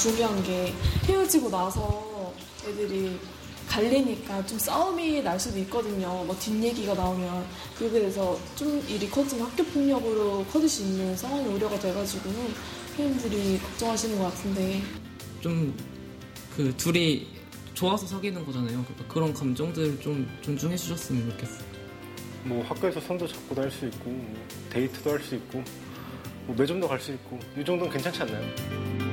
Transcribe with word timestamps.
중요한 0.00 0.42
게 0.42 0.72
헤어지고 1.06 1.50
나서 1.50 2.32
애들이 2.66 3.18
갈리니까 3.68 4.44
좀 4.46 4.58
싸움이 4.58 5.22
날 5.22 5.38
수도 5.38 5.58
있거든요. 5.60 6.24
뭐 6.24 6.36
뒷얘기가 6.40 6.94
나오면 6.94 7.44
그렇게 7.78 8.00
돼서 8.00 8.38
좀 8.56 8.82
일이 8.88 9.08
커지면 9.08 9.46
학교 9.46 9.62
폭력으로 9.64 10.44
커질 10.46 10.68
수 10.68 10.82
있는 10.82 11.16
상황이 11.16 11.46
우려가 11.46 11.78
돼가지고 11.78 12.30
선생님들이 12.96 13.58
걱정하시는 13.60 14.18
것 14.18 14.24
같은데 14.24 14.82
좀 15.40 15.74
그 16.56 16.76
둘이 16.76 17.26
좋아서 17.74 18.06
사귀는 18.06 18.44
거잖아요. 18.44 18.84
그러니까 18.84 19.04
그런 19.08 19.32
감정들 19.32 20.00
좀 20.00 20.28
존중해 20.42 20.76
주셨으면 20.76 21.30
좋겠어요. 21.30 21.64
뭐 22.44 22.62
학교에서 22.64 23.00
손도 23.00 23.26
잡고도 23.28 23.62
할 23.62 23.70
수 23.70 23.86
있고 23.86 24.10
뭐 24.10 24.36
데이트도 24.68 25.10
할 25.10 25.20
수 25.22 25.36
있고 25.36 25.62
뭐 26.46 26.56
매점도 26.58 26.88
갈 26.88 27.00
수 27.00 27.12
있고 27.12 27.38
이 27.56 27.64
정도는 27.64 27.90
괜찮지 27.90 28.22
않나요? 28.22 29.09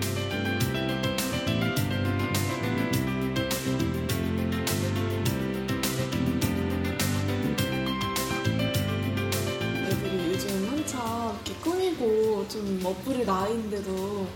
멋부릴 12.87 13.25
나이인데도 13.25 14.27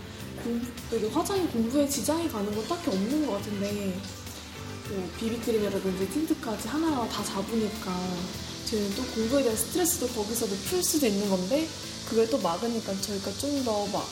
공부, 0.44 1.20
화장이 1.20 1.48
공부에 1.48 1.88
지장이 1.88 2.28
가는 2.30 2.54
건 2.54 2.68
딱히 2.68 2.90
없는 2.90 3.26
것 3.26 3.34
같은데 3.34 3.94
뭐 4.90 5.10
비비크림이라든지 5.20 6.10
틴트까지 6.10 6.68
하나 6.68 7.08
다 7.08 7.24
잡으니까 7.24 7.92
저희는 8.66 8.96
또 8.96 9.04
공부에 9.16 9.44
대한 9.44 9.56
스트레스도 9.58 10.08
거기서 10.08 10.48
뭐풀 10.48 10.84
수도 10.84 11.06
있는 11.08 11.30
건데 11.30 11.68
그걸 12.10 12.30
또 12.30 12.38
막으니까 12.40 12.94
저희가 13.02 13.32
좀 13.34 13.64
더 13.64 13.88
막 13.92 14.04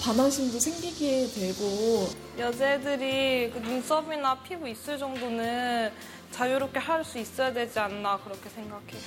반항심도 0.00 0.60
생기게 0.60 1.26
되고 1.34 2.08
여자애들이 2.38 3.50
그 3.50 3.58
눈썹이나 3.58 4.40
피부 4.44 4.68
있을 4.68 4.96
정도는 4.96 5.90
자유롭게 6.30 6.78
할 6.78 7.04
수 7.04 7.18
있어야 7.18 7.52
되지 7.52 7.80
않나 7.80 8.16
그렇게 8.18 8.48
생각해요. 8.48 9.00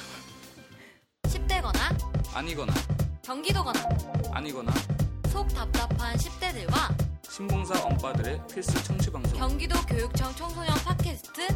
10대거나 1.24 1.80
아니거나 2.34 2.74
경기도거나 3.32 3.80
아니거나 4.34 4.74
속 5.32 5.48
답답한 5.54 6.18
10대들과 6.18 6.94
신봉사 7.30 7.82
엄빠들의 7.82 8.42
필수 8.54 8.84
청취 8.84 9.10
방송 9.10 9.40
경기도 9.40 9.80
교육청 9.86 10.36
청소년 10.36 10.76
팟캐스트 10.84 11.48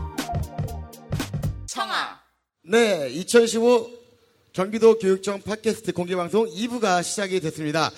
청아 1.68 2.22
네, 2.64 3.10
2015 3.10 3.90
경기도 4.54 4.98
교육청 4.98 5.42
팟캐스트 5.42 5.92
공개 5.92 6.16
방송 6.16 6.46
2부가 6.46 7.04
시작이 7.04 7.42
됐습니다. 7.42 7.92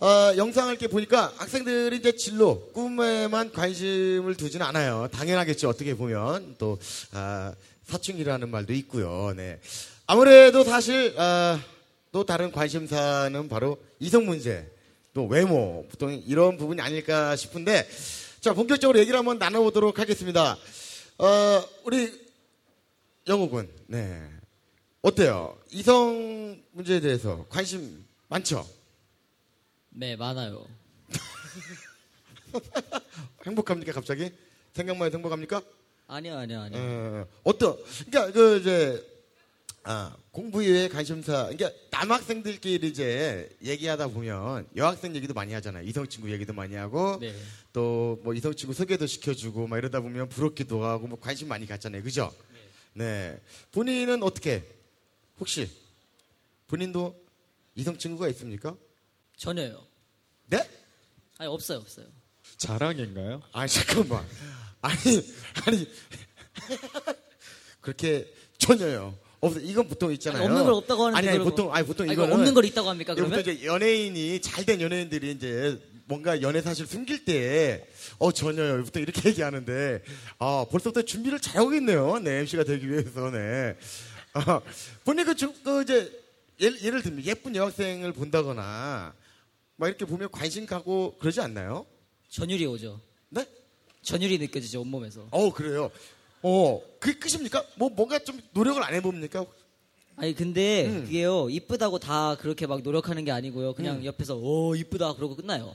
어, 0.00 0.34
영상을 0.38 0.72
이렇게 0.72 0.88
보니까 0.88 1.30
학생들이 1.36 1.98
이제 1.98 2.16
진로, 2.16 2.70
꿈에만 2.72 3.52
관심을 3.52 4.34
두지는 4.34 4.64
않아요. 4.64 5.08
당연하겠죠. 5.12 5.68
어떻게 5.68 5.94
보면. 5.94 6.54
또, 6.56 6.78
아, 7.12 7.52
사춘기라는 7.84 8.50
말도 8.50 8.72
있고요. 8.72 9.34
네. 9.36 9.60
아무래도 10.06 10.64
사실, 10.64 11.14
아, 11.18 11.60
또 12.12 12.24
다른 12.24 12.50
관심사는 12.50 13.48
바로 13.48 13.78
이성 14.00 14.26
문제, 14.26 14.68
또 15.14 15.26
외모, 15.26 15.86
보통 15.88 16.12
이런 16.26 16.56
부분이 16.56 16.80
아닐까 16.80 17.36
싶은데, 17.36 17.88
자, 18.40 18.52
본격적으로 18.52 18.98
얘기를 18.98 19.18
한번 19.18 19.38
나눠보도록 19.38 19.98
하겠습니다. 19.98 20.56
어, 21.18 21.64
우리 21.84 22.12
영욱은, 23.28 23.68
네. 23.86 24.28
어때요? 25.02 25.56
이성 25.70 26.60
문제에 26.72 27.00
대해서 27.00 27.46
관심 27.48 28.04
많죠? 28.28 28.68
네, 29.90 30.16
많아요. 30.16 30.66
행복합니까, 33.46 33.92
갑자기? 33.92 34.32
생각만 34.72 35.06
해도 35.06 35.18
행복합니까? 35.18 35.62
아니요, 36.08 36.38
아니요, 36.38 36.60
아니요. 36.60 36.80
어, 36.80 37.26
어떤, 37.44 37.76
그러니까, 38.10 38.32
그, 38.32 38.58
이제, 38.58 39.09
아, 39.82 40.14
공부 40.30 40.62
이외의 40.62 40.88
관심사, 40.88 41.48
그러니까 41.48 41.70
남학생들끼리 41.90 42.88
이제 42.88 43.48
얘기하다 43.62 44.08
보면 44.08 44.68
여학생 44.76 45.16
얘기도 45.16 45.32
많이 45.32 45.52
하잖아요. 45.54 45.86
이성 45.86 46.06
친구 46.06 46.30
얘기도 46.30 46.52
많이 46.52 46.74
하고, 46.74 47.18
네. 47.20 47.34
또뭐 47.72 48.34
이성 48.34 48.54
친구 48.54 48.74
소개도 48.74 49.06
시켜주고, 49.06 49.66
막 49.66 49.78
이러다 49.78 50.00
보면 50.00 50.28
부럽기도 50.28 50.84
하고, 50.84 51.06
뭐 51.06 51.18
관심 51.18 51.48
많이 51.48 51.66
갖잖아요. 51.66 52.02
그죠? 52.02 52.32
네. 52.92 53.40
본인은 53.72 54.22
어떻게, 54.22 54.64
혹시, 55.38 55.70
본인도 56.66 57.18
이성 57.74 57.96
친구가 57.96 58.28
있습니까? 58.28 58.76
전혀요. 59.36 59.86
네? 60.46 60.58
아니, 61.38 61.48
없어요, 61.48 61.78
없어요. 61.78 62.06
자랑인가요? 62.60 63.42
아니 63.52 63.70
잠깐만 63.70 64.26
아니 64.82 64.98
아니 65.66 65.88
그렇게 67.80 68.30
전혀요 68.58 69.16
없어 69.40 69.58
이건 69.60 69.88
보통 69.88 70.12
있잖아요 70.12 70.42
아니, 70.42 70.48
없는 70.50 70.64
걸 70.64 70.74
없다고 70.74 71.06
하는데 71.06 71.18
아니 71.18 71.28
아니 71.28 71.38
그러고- 71.38 71.44
보통 71.50 71.74
아니 71.74 71.86
보통 71.86 72.06
그럼 72.06 72.32
없는 72.32 72.52
걸 72.54 72.64
있다고 72.66 72.88
합니까, 72.88 73.12
이거 73.14 73.22
그러면? 73.26 73.40
이제 73.40 73.64
연예인이 73.64 74.40
잘된 74.40 74.80
연예인들이 74.80 75.30
이제 75.32 75.80
뭔가 76.06 76.42
연애 76.42 76.60
사실 76.60 76.86
숨길 76.86 77.24
때 77.24 77.86
어 78.18 78.30
전혀요 78.32 78.84
보통 78.84 79.00
이렇게 79.02 79.22
얘기하는데 79.30 80.02
아 80.38 80.66
벌써부터 80.70 81.02
준비를 81.02 81.40
잘하고 81.40 81.72
있네요 81.74 82.18
네 82.18 82.40
MC가 82.40 82.64
되기 82.64 82.90
위해서 82.90 83.30
네 83.30 83.76
아, 84.34 84.60
본인 85.04 85.24
그, 85.24 85.34
주- 85.34 85.54
그 85.64 85.82
이제 85.82 86.20
예를, 86.60 86.82
예를 86.82 87.02
들면 87.02 87.24
예쁜 87.24 87.56
여학생을 87.56 88.12
본다거나 88.12 89.14
막 89.76 89.88
이렇게 89.88 90.04
보면 90.04 90.30
관심 90.30 90.66
가고 90.66 91.16
그러지 91.18 91.40
않나요? 91.40 91.86
전율이 92.28 92.66
오죠. 92.66 93.00
네? 93.30 93.46
전율이 94.02 94.36
느껴지죠, 94.38 94.82
온몸에서. 94.82 95.26
어 95.30 95.50
그래요. 95.52 95.90
어 96.42 96.80
그게 96.98 97.18
끝입니까? 97.18 97.64
뭐 97.76 97.88
뭔가 97.90 98.18
좀 98.18 98.40
노력을 98.52 98.82
안 98.82 98.94
해봅니까? 98.94 99.44
아니, 100.16 100.34
근데 100.34 100.86
음. 100.86 101.04
그게요, 101.04 101.48
이쁘다고 101.48 101.98
다 101.98 102.36
그렇게 102.36 102.66
막 102.66 102.82
노력하는 102.82 103.24
게 103.24 103.30
아니고요. 103.30 103.72
그냥 103.72 103.96
음. 104.00 104.04
옆에서, 104.04 104.36
오, 104.36 104.74
이쁘다. 104.76 105.14
그러고 105.14 105.34
끝나요. 105.34 105.74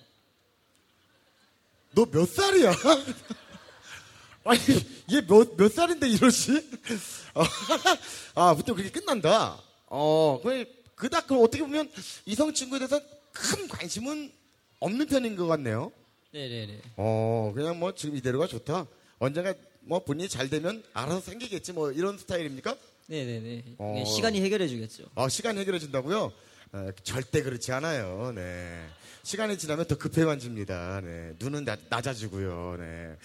너 1.95 2.05
몇 2.11 2.27
살이야? 2.27 2.71
아니 4.43 4.59
얘 5.11 5.21
몇몇 5.25 5.71
살인데 5.71 6.07
이러지? 6.09 6.51
어, 7.33 7.43
아 8.35 8.53
보통 8.53 8.75
그렇게 8.75 8.91
끝난다. 8.91 9.59
어 9.87 10.39
그래 10.43 10.65
그닥 10.93 11.25
그럼 11.27 11.43
어떻게 11.43 11.63
보면 11.63 11.89
이성 12.25 12.53
친구에 12.53 12.77
대해서 12.79 12.99
큰 13.31 13.67
관심은 13.67 14.31
없는 14.79 15.07
편인 15.07 15.35
것 15.35 15.47
같네요. 15.47 15.91
네네네. 16.31 16.81
어 16.97 17.51
그냥 17.55 17.79
뭐 17.79 17.95
지금 17.95 18.15
이대로가 18.15 18.45
좋다. 18.45 18.85
언젠가 19.17 19.53
뭐 19.85 20.03
본인이 20.03 20.27
잘 20.27 20.49
되면 20.49 20.83
알아서 20.93 21.21
생기겠지 21.21 21.73
뭐 21.73 21.91
이런 21.91 22.17
스타일입니까? 22.17 22.75
네네네. 23.07 23.75
어. 23.77 24.03
시간이 24.05 24.41
해결해 24.41 24.67
주겠죠. 24.67 25.05
어, 25.13 25.29
시간 25.29 25.57
해결해 25.57 25.77
준다고요? 25.79 26.33
어, 26.73 26.89
절대 27.03 27.43
그렇지 27.43 27.71
않아요. 27.71 28.31
네. 28.33 28.83
시간이 29.21 29.57
지나면 29.57 29.85
더 29.85 29.95
급해만집니다. 29.97 31.01
네. 31.01 31.33
눈은 31.39 31.65
낮, 31.65 31.79
낮아지고요. 31.89 32.77
네. 32.79 33.15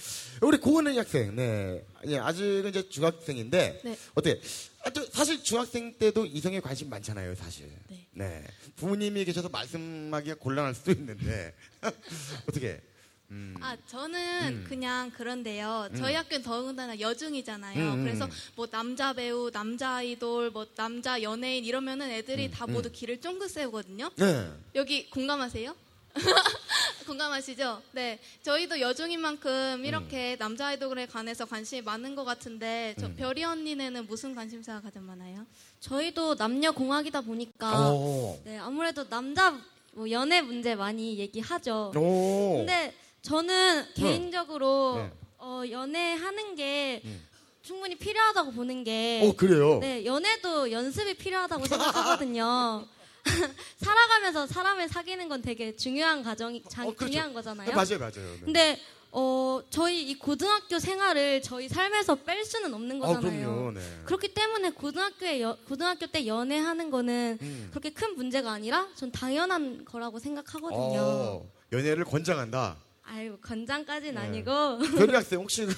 우리 0.43 0.59
고은혜 0.59 0.97
학생, 0.97 1.35
네. 1.35 1.83
예, 2.07 2.19
아직은 2.19 2.71
이제 2.71 2.89
중학생인데, 2.89 3.81
네. 3.85 3.99
어때? 4.15 4.41
아주 4.83 5.07
사실 5.13 5.43
중학생 5.43 5.99
때도 5.99 6.25
이성에 6.25 6.61
관심 6.61 6.89
많잖아요, 6.89 7.35
사실. 7.35 7.71
네. 8.13 8.45
부모님이 8.77 9.27
계셔서 9.27 9.51
말씀하기가 9.51 10.37
곤란할 10.37 10.75
수도 10.75 10.93
있는데, 10.93 11.55
어떻게? 12.49 12.81
음. 13.31 13.55
아, 13.61 13.77
저는 13.87 14.65
그냥 14.65 15.11
그런데요. 15.11 15.89
음. 15.93 15.97
저희 15.97 16.15
학교는 16.15 16.43
더군다나 16.43 16.99
여중이잖아요. 16.99 17.79
음, 17.79 17.93
음, 18.01 18.05
그래서 18.05 18.25
음. 18.25 18.31
뭐 18.57 18.67
남자 18.67 19.13
배우, 19.13 19.51
남자 19.51 19.97
아이돌, 19.97 20.51
뭐 20.51 20.67
남자 20.75 21.23
연예인 21.23 21.65
이러면은 21.65 22.11
애들이 22.11 22.47
음, 22.47 22.51
다 22.51 22.65
음. 22.65 22.73
모두 22.73 22.91
길을 22.91 23.21
쫑긋 23.21 23.51
세우거든요. 23.51 24.11
네. 24.17 24.51
여기 24.75 25.09
공감하세요? 25.11 25.75
공감하시죠? 27.07 27.83
네. 27.93 28.19
저희도 28.43 28.81
여중인 28.81 29.21
만큼 29.21 29.85
이렇게 29.85 30.37
남자 30.37 30.69
아이돌에 30.69 31.07
관해서 31.07 31.45
관심이 31.45 31.83
많은 31.83 32.17
것 32.17 32.25
같은데, 32.25 32.95
저 32.99 33.07
음. 33.07 33.17
별이 33.17 33.45
언니네는 33.45 34.07
무슨 34.07 34.35
관심사가 34.35 34.81
가장 34.81 35.07
많아요? 35.07 35.47
저희도 35.81 36.35
남녀 36.35 36.73
공학이다 36.73 37.21
보니까 37.21 37.93
오. 37.93 38.41
네, 38.45 38.59
아무래도 38.59 39.09
남자 39.09 39.57
뭐 39.93 40.11
연애 40.11 40.41
문제 40.41 40.75
많이 40.75 41.19
얘기하죠. 41.19 41.93
오. 41.97 42.59
근데 42.59 42.93
저는 43.23 43.87
개인적으로 43.95 44.95
네. 44.97 45.13
어, 45.39 45.63
연애하는 45.71 46.55
게 46.55 47.03
음. 47.05 47.21
충분히 47.63 47.95
필요하다고 47.97 48.53
보는 48.53 48.85
게 48.85 49.21
어, 49.25 49.35
그래요? 49.37 49.79
네, 49.81 50.05
연애도 50.05 50.73
연습이 50.73 51.15
필요하다고 51.15 51.67
생각하거든요. 51.67 52.87
살아가면서 53.77 54.47
사람을 54.47 54.89
사귀는 54.89 55.29
건 55.29 55.43
되게 55.43 55.77
중요한 55.77 56.23
과정이 56.23 56.63
장- 56.69 56.89
어, 56.89 56.93
그렇죠. 56.95 57.07
중요한 57.13 57.35
거잖아요. 57.35 57.69
네, 57.69 57.75
맞아요, 57.75 57.99
맞아요. 57.99 58.13
네. 58.13 58.41
근데 58.45 58.81
어, 59.13 59.61
저희 59.71 60.09
이 60.09 60.19
고등학교 60.19 60.79
생활을 60.79 61.43
저희 61.43 61.69
삶에서 61.69 62.15
뺄 62.15 62.45
수는 62.45 62.73
없는 62.73 63.03
어, 63.03 63.07
거잖아요. 63.15 63.47
그럼요. 63.51 63.71
네. 63.73 63.81
그렇기 64.05 64.29
때문에 64.33 64.71
고등학교에 64.71 65.43
여- 65.43 65.59
고등학교 65.69 66.07
때 66.07 66.27
연애하는 66.27 66.91
거는 66.91 67.39
음. 67.43 67.67
그렇게 67.71 67.91
큰 67.91 68.15
문제가 68.17 68.53
아니라 68.53 68.89
전 68.95 69.11
당연한 69.13 69.85
거라고 69.85 70.19
생각하거든요. 70.19 71.01
어, 71.01 71.51
연애를 71.73 72.05
권장한다. 72.05 72.77
아이고 73.13 73.39
건장까진 73.41 74.15
네. 74.15 74.21
아니고 74.21 74.79
별이 74.97 75.13
학생 75.13 75.41
혹시 75.41 75.67
그 75.67 75.75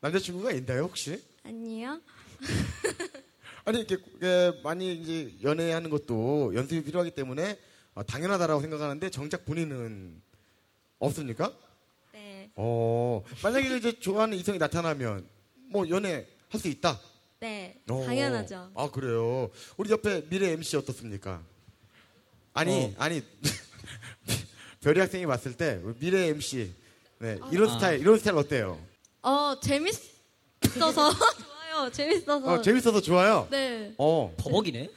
남자친구가 0.00 0.52
있나요 0.52 0.82
혹시? 0.82 1.20
아니요. 1.42 2.00
아니 3.66 3.80
이렇게 3.80 3.96
예, 4.22 4.52
많이 4.62 4.94
이제 4.94 5.34
연애하는 5.42 5.90
것도 5.90 6.54
연습이 6.54 6.84
필요하기 6.84 7.10
때문에 7.12 7.58
어, 7.94 8.04
당연하다라고 8.04 8.60
생각하는데 8.60 9.10
정작 9.10 9.44
본인은 9.44 10.22
없습니까? 11.00 11.52
네, 12.12 12.50
어 12.54 13.24
만약에 13.42 13.76
이제 13.76 13.98
좋아하는 13.98 14.36
이성이 14.38 14.58
나타나면 14.58 15.26
뭐 15.70 15.88
연애 15.88 16.26
할 16.50 16.60
수 16.60 16.68
있다. 16.68 17.00
네 17.40 17.80
어. 17.90 18.04
당연하죠. 18.06 18.70
아 18.76 18.90
그래요. 18.92 19.50
우리 19.76 19.90
옆에 19.90 20.28
미래 20.28 20.52
MC 20.52 20.76
어떻습니까? 20.76 21.42
아니 22.52 22.84
어. 22.84 22.94
아니 22.98 23.22
별이 24.84 25.00
학생이 25.00 25.24
봤을 25.24 25.54
때 25.54 25.80
미래 25.98 26.26
MC 26.28 26.70
네, 27.20 27.38
이런 27.50 27.70
아. 27.70 27.72
스타일 27.74 28.00
이런 28.00 28.18
스타일 28.18 28.36
어때요? 28.36 28.78
어 29.22 29.58
재밌어서 29.58 31.10
좋아요. 31.72 31.90
재밌어서. 31.90 32.52
어 32.52 32.60
재밌어서 32.60 33.00
좋아요. 33.00 33.48
네. 33.50 33.94
어 33.96 34.34
버벅이네. 34.36 34.90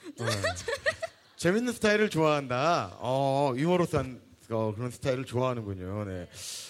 재밌는 1.37 1.71
스타일을 1.71 2.09
좋아한다. 2.09 2.97
어, 2.99 3.53
유머러스한 3.55 4.19
어, 4.49 4.73
그런 4.75 4.91
스타일을 4.91 5.23
좋아하는군요. 5.23 6.03
네. 6.03 6.27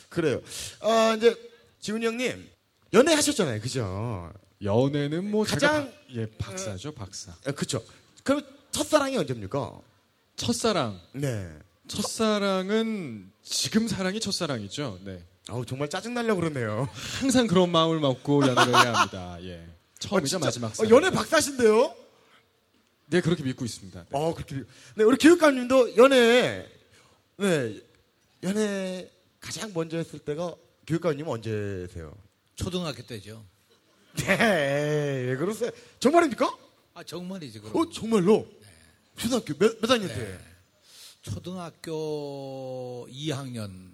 그래요. 0.09 0.39
아, 0.81 1.15
이제 1.17 1.35
지훈이 1.79 2.05
형님 2.05 2.47
연애 2.93 3.13
하셨잖아요. 3.15 3.59
그죠? 3.61 4.31
연애는 4.61 5.31
뭐 5.31 5.43
가장- 5.43 5.59
제가 5.59 5.85
박- 5.85 5.93
예 6.15 6.25
박사죠 6.37 6.91
박사. 6.93 7.31
아, 7.47 7.51
그쵸. 7.51 7.83
그럼 8.23 8.41
첫사랑이 8.69 9.17
언제입니까? 9.17 9.79
첫사랑. 10.35 10.99
네. 11.13 11.49
첫사랑은 11.87 13.31
지금 13.43 13.87
사랑이 13.87 14.19
첫사랑이죠. 14.19 14.99
네. 15.03 15.23
아우 15.49 15.65
정말 15.65 15.89
짜증 15.89 16.13
나려고 16.13 16.41
그러네요. 16.41 16.89
항상 17.19 17.47
그런 17.47 17.71
마음을 17.71 17.99
먹고 17.99 18.43
연애를 18.45 18.73
해야 18.73 18.93
합니다. 18.93 19.37
예. 19.41 19.65
처음이자 19.99 20.37
어? 20.37 20.39
마지막 20.39 20.67
어, 20.67 20.73
사랑. 20.73 20.91
연애 20.91 21.09
박사신데요? 21.09 21.95
네 23.07 23.21
그렇게 23.21 23.43
믿고 23.43 23.63
있습니다. 23.65 23.99
네. 24.01 24.07
어, 24.11 24.33
그렇게. 24.35 24.63
네, 24.95 25.03
우리 25.03 25.17
교육감님도 25.17 25.95
연애, 25.97 26.67
네, 27.37 27.81
연애 28.43 29.09
가장 29.39 29.71
먼저 29.73 29.97
했을 29.97 30.19
때가 30.19 30.53
교육감님 30.85 31.27
언제세요? 31.27 32.13
초등학교 32.55 33.01
때죠. 33.03 33.45
네, 34.17 35.25
왜 35.27 35.35
그러세요? 35.37 35.71
정말입니까? 35.99 36.57
아 36.95 37.03
정말이지 37.03 37.59
그럼. 37.59 37.75
어, 37.77 37.89
정말로? 37.89 38.45
초등학교 39.15 39.53
몇, 39.57 39.79
몇 39.79 39.89
학년 39.89 40.09
때? 40.09 40.37
네. 41.27 41.33
초등학교 41.33 43.07
2학년. 43.11 43.91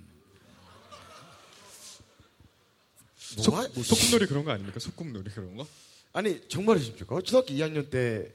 속, 3.15 3.55
뭐, 3.55 3.67
뭐 3.73 3.83
소꿉놀이 3.83 4.27
그런 4.27 4.45
거 4.45 4.51
아닙니까? 4.51 4.79
소꿉놀이 4.79 5.29
그런 5.31 5.57
거? 5.57 5.65
아니, 6.13 6.47
정말이십니까? 6.47 7.21
초등학교 7.21 7.47
2학년 7.53 7.89
때, 7.89 8.31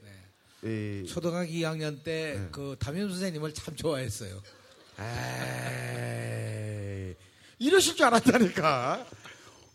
이, 0.63 1.05
초등학교 1.07 1.49
2학년 1.51 2.03
때그 2.03 2.75
담임 2.79 3.07
선생님을 3.09 3.53
참 3.53 3.75
좋아했어요. 3.77 4.41
에이, 4.99 7.15
이러실 7.59 7.95
줄 7.95 8.05
알았다니까. 8.07 9.07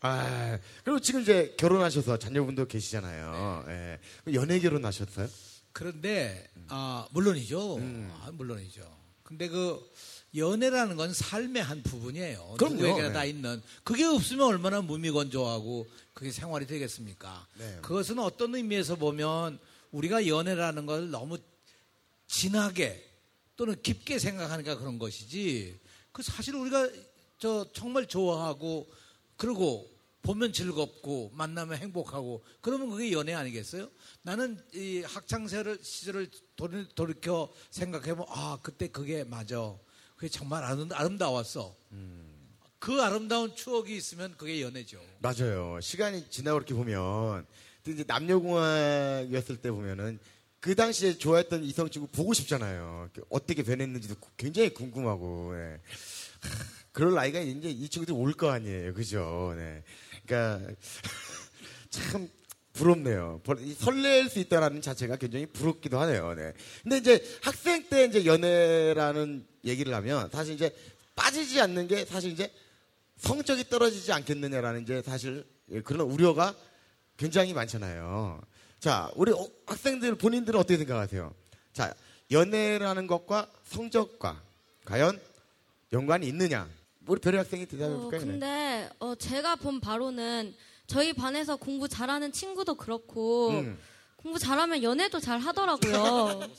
아, 0.00 0.58
그리고 0.84 1.00
지금 1.00 1.22
이제 1.22 1.54
결혼하셔서 1.56 2.18
자녀분도 2.18 2.66
계시잖아요. 2.66 3.64
예. 3.68 3.98
연애 4.34 4.60
결혼하셨어요? 4.60 5.26
그런데 5.72 6.46
아 6.68 7.08
물론이죠. 7.12 7.76
음. 7.76 8.12
아, 8.22 8.30
물론이죠. 8.30 9.03
근데 9.24 9.48
그 9.48 9.90
연애라는 10.36 10.96
건 10.96 11.12
삶의 11.12 11.62
한 11.62 11.82
부분이에요. 11.82 12.56
그럼요. 12.58 12.74
누구에게나 12.76 13.08
네. 13.08 13.12
다 13.14 13.24
있는. 13.24 13.62
그게 13.82 14.04
없으면 14.04 14.46
얼마나 14.46 14.80
무미건조하고 14.80 15.86
그게 16.12 16.30
생활이 16.30 16.66
되겠습니까? 16.66 17.46
네. 17.58 17.78
그것은 17.82 18.18
어떤 18.18 18.54
의미에서 18.54 18.96
보면 18.96 19.58
우리가 19.90 20.26
연애라는 20.26 20.86
걸 20.86 21.10
너무 21.10 21.38
진하게 22.26 23.10
또는 23.56 23.80
깊게 23.80 24.18
생각하니까 24.18 24.76
그런 24.78 24.98
것이지. 24.98 25.78
그 26.12 26.22
사실 26.22 26.54
우리가 26.56 26.90
저 27.38 27.66
정말 27.72 28.06
좋아하고 28.06 28.88
그리고 29.36 29.90
보면 30.22 30.52
즐겁고 30.52 31.30
만나면 31.34 31.78
행복하고 31.78 32.42
그러면 32.60 32.90
그게 32.90 33.12
연애 33.12 33.34
아니겠어요? 33.34 33.88
나는 34.22 34.58
이 34.74 35.02
학창 35.02 35.46
시절을 35.46 35.78
시절을 35.82 36.30
돌이- 36.56 36.94
돌이켜 36.94 37.52
생각해보면 37.70 38.26
아 38.28 38.58
그때 38.62 38.88
그게 38.88 39.24
맞아. 39.24 39.74
그게 40.16 40.28
정말 40.28 40.62
아름, 40.64 40.88
아름다웠어. 40.92 41.74
그 42.78 43.00
아름다운 43.02 43.54
추억이 43.56 43.96
있으면 43.96 44.34
그게 44.36 44.60
연애죠. 44.60 45.00
맞아요. 45.20 45.80
시간이 45.80 46.28
지나고 46.30 46.58
이렇게 46.58 46.74
보면, 46.74 47.46
또 47.82 47.90
이제 47.90 48.04
남녀공학이었을 48.06 49.56
때 49.56 49.70
보면은, 49.70 50.18
그 50.60 50.74
당시에 50.74 51.16
좋아했던 51.18 51.64
이성 51.64 51.88
친구 51.90 52.06
보고 52.08 52.32
싶잖아요. 52.34 53.08
어떻게 53.30 53.62
변했는지도 53.62 54.14
굉장히 54.36 54.72
궁금하고, 54.74 55.54
예. 55.56 55.80
하, 56.40 56.48
그럴 56.92 57.14
나이가 57.14 57.40
이제 57.40 57.70
이 57.70 57.88
친구들이 57.88 58.14
올 58.16 58.34
거 58.34 58.50
아니에요. 58.50 58.92
그죠? 58.94 59.54
네. 59.56 59.82
그러니까, 60.26 60.70
참, 61.90 62.28
부럽네요. 62.74 63.40
설렐 63.78 64.28
수 64.28 64.40
있다는 64.40 64.82
자체가 64.82 65.16
굉장히 65.16 65.46
부럽기도 65.46 65.98
하네요. 66.00 66.34
네. 66.34 66.52
근데 66.82 66.98
이제 66.98 67.24
학생 67.40 67.88
때 67.88 68.04
이제 68.04 68.26
연애라는 68.26 69.46
얘기를 69.64 69.94
하면 69.94 70.28
사실 70.30 70.54
이제 70.54 70.74
빠지지 71.14 71.60
않는 71.60 71.86
게 71.86 72.04
사실 72.04 72.32
이제 72.32 72.52
성적이 73.16 73.68
떨어지지 73.68 74.12
않겠느냐라는 74.12 74.82
이제 74.82 75.02
사실 75.02 75.46
예, 75.70 75.80
그런 75.80 76.10
우려가 76.10 76.54
굉장히 77.16 77.54
많잖아요. 77.54 78.42
자, 78.80 79.10
우리 79.14 79.32
어- 79.32 79.48
학생들 79.66 80.16
본인들은 80.16 80.58
어떻게 80.58 80.76
생각하세요? 80.76 81.32
자, 81.72 81.94
연애라는 82.32 83.06
것과 83.06 83.48
성적과 83.64 84.42
과연 84.84 85.20
연관이 85.92 86.26
있느냐? 86.26 86.68
우리 87.06 87.20
별의 87.20 87.38
학생이 87.38 87.66
대답해 87.66 87.94
어, 87.94 87.98
볼까요? 87.98 88.20
네. 88.20 88.26
근데 88.26 88.90
어, 88.98 89.14
제가 89.14 89.56
본 89.56 89.80
바로는 89.80 90.54
저희 90.86 91.12
반에서 91.12 91.56
공부 91.56 91.88
잘하는 91.88 92.32
친구도 92.32 92.74
그렇고 92.74 93.50
음. 93.50 93.78
공부 94.16 94.38
잘하면 94.38 94.82
연애도 94.82 95.20
잘 95.20 95.38
하더라고요. 95.38 96.40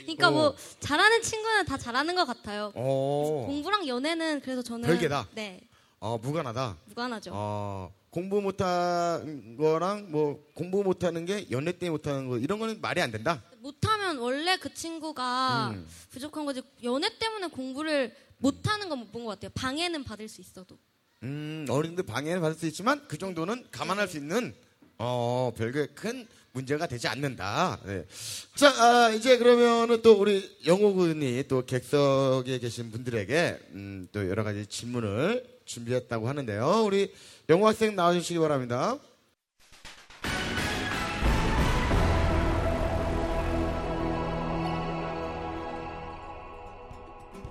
그러니까 0.00 0.30
뭐 0.30 0.46
어. 0.48 0.56
잘하는 0.80 1.22
친구는 1.22 1.66
다 1.66 1.76
잘하는 1.76 2.14
것 2.14 2.24
같아요. 2.24 2.72
어. 2.74 3.44
공부랑 3.46 3.86
연애는 3.86 4.40
그래서 4.40 4.62
저는 4.62 4.88
별개다? 4.88 5.28
네, 5.34 5.60
어, 6.00 6.16
무관하다. 6.18 6.76
무관하죠. 6.86 7.30
어, 7.34 7.92
공부 8.10 8.40
못하는 8.40 9.56
거랑 9.58 10.10
뭐 10.10 10.42
공부 10.54 10.82
못하는 10.82 11.26
게 11.26 11.46
연애 11.50 11.72
때문에 11.72 11.90
못하는 11.90 12.28
거 12.28 12.38
이런 12.38 12.58
거는 12.58 12.80
말이 12.80 13.02
안 13.02 13.10
된다. 13.10 13.42
못하면 13.58 14.16
원래 14.18 14.56
그 14.56 14.72
친구가 14.72 15.70
음. 15.74 15.86
부족한 16.10 16.46
거지 16.46 16.62
연애 16.84 17.08
때문에 17.18 17.48
공부를 17.48 18.14
못하는 18.38 18.88
건 18.88 18.98
못 19.00 19.12
본 19.12 19.24
것 19.24 19.30
같아요. 19.32 19.50
방해는 19.54 20.04
받을 20.04 20.28
수 20.28 20.40
있어도. 20.40 20.78
음, 21.22 21.66
어린이들 21.68 22.04
방해는 22.04 22.40
받을 22.40 22.58
수 22.58 22.66
있지만 22.66 23.06
그 23.08 23.18
정도는 23.18 23.66
감안할 23.70 24.08
수 24.08 24.16
있는 24.16 24.54
어, 24.98 25.52
별개 25.56 25.86
큰 25.94 26.26
문제가 26.52 26.86
되지 26.86 27.06
않는다. 27.08 27.80
네. 27.84 28.06
자, 28.54 28.68
아, 28.70 29.10
이제 29.10 29.36
그러면은 29.36 30.00
또 30.00 30.14
우리 30.14 30.56
영호 30.66 30.94
군이 30.94 31.44
또 31.48 31.66
객석에 31.66 32.58
계신 32.58 32.90
분들에게 32.90 33.58
음, 33.72 34.08
또 34.12 34.26
여러 34.28 34.42
가지 34.42 34.66
질문을 34.66 35.44
준비했다고 35.66 36.28
하는데요. 36.28 36.82
우리 36.86 37.12
영호 37.48 37.66
학생 37.66 37.94
나와주시기 37.94 38.38
바랍니다. 38.38 38.98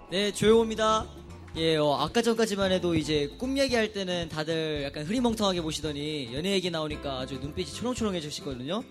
네, 0.10 0.31
조용호입니다. 0.31 1.25
예, 1.58 1.78
어, 1.78 1.94
아까 1.94 2.22
전까지만 2.22 2.72
해도 2.74 2.96
이제 2.96 3.28
꿈 3.38 3.58
얘기할 3.58 3.94
때는 3.94 4.28
다들 4.28 4.84
약간 4.84 5.06
흐리멍텅하게 5.06 5.62
보시더니 5.62 6.34
연애 6.34 6.52
얘기 6.52 6.70
나오니까 6.70 7.20
아주 7.20 7.36
눈빛이 7.36 7.72
초롱초롱해지시거든요. 7.72 8.84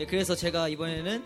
예, 0.00 0.06
그래서 0.06 0.34
제가 0.34 0.68
이번에는 0.68 1.22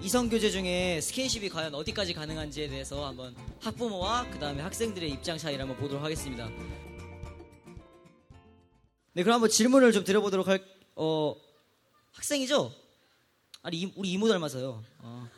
이성 0.00 0.30
교제 0.30 0.48
중에 0.50 1.00
스킨십이 1.02 1.50
과연 1.50 1.74
어디까지 1.74 2.14
가능한지에 2.14 2.68
대해서 2.68 3.06
한번 3.06 3.34
학부모와 3.60 4.28
그 4.30 4.38
다음에 4.38 4.62
학생들의 4.62 5.10
입장 5.10 5.36
차이를 5.36 5.60
한번 5.62 5.76
보도록 5.76 6.02
하겠습니다. 6.02 6.48
네, 9.12 9.22
그럼 9.24 9.34
한번 9.34 9.50
질문을 9.50 9.92
좀 9.92 10.04
드려보도록 10.04 10.48
할, 10.48 10.64
어, 10.96 11.34
학생이죠? 12.12 12.72
아니, 13.62 13.82
이- 13.82 13.92
우리 13.96 14.12
이모 14.12 14.28
닮아서요. 14.28 14.82
어. 15.00 15.28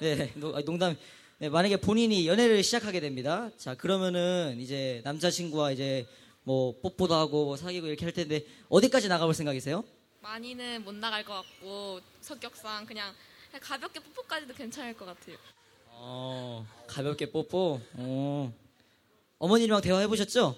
네, 0.00 0.32
농담. 0.64 0.96
네, 1.42 1.48
만약에 1.48 1.78
본인이 1.78 2.28
연애를 2.28 2.62
시작하게 2.62 3.00
됩니다. 3.00 3.50
자, 3.56 3.74
그러면은 3.74 4.60
이제 4.60 5.00
남자친구와 5.02 5.72
이제 5.72 6.06
뭐 6.44 6.72
뽀뽀도 6.80 7.16
하고 7.16 7.46
뭐 7.46 7.56
사귀고 7.56 7.88
이렇게 7.88 8.04
할 8.04 8.14
텐데 8.14 8.46
어디까지 8.68 9.08
나가볼 9.08 9.34
생각이세요? 9.34 9.82
많이는 10.20 10.84
못 10.84 10.94
나갈 10.94 11.24
것 11.24 11.32
같고 11.32 11.98
성격상 12.20 12.86
그냥 12.86 13.12
가볍게 13.60 13.98
뽀뽀까지도 13.98 14.54
괜찮을 14.54 14.96
것 14.96 15.04
같아요. 15.04 15.36
어, 15.88 16.64
가볍게 16.86 17.28
뽀뽀. 17.28 17.80
어, 17.94 18.52
어머님이랑 19.40 19.80
대화해 19.80 20.06
보셨죠? 20.06 20.54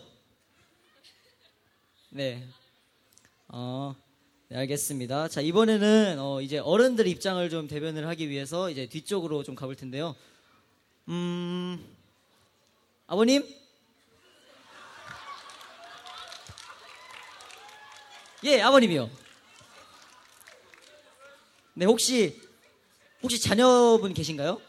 네. 2.11 2.47
어, 3.49 3.97
네, 4.49 4.59
알겠습니다. 4.59 5.29
자, 5.29 5.41
이번에는 5.41 6.19
어, 6.19 6.43
이제 6.43 6.59
어른들 6.59 7.07
입장을 7.07 7.49
좀 7.49 7.69
대변을 7.69 8.07
하기 8.09 8.29
위해서 8.29 8.69
이제 8.69 8.85
뒤쪽으로 8.87 9.45
좀 9.45 9.55
가볼 9.55 9.76
텐데요. 9.76 10.14
음, 11.08 11.84
아버님? 13.06 13.44
예, 18.44 18.61
아버님이요. 18.61 19.11
네, 21.75 21.87
혹시, 21.87 22.40
혹시 23.23 23.40
자녀분 23.40 24.14
계신가요? 24.14 24.61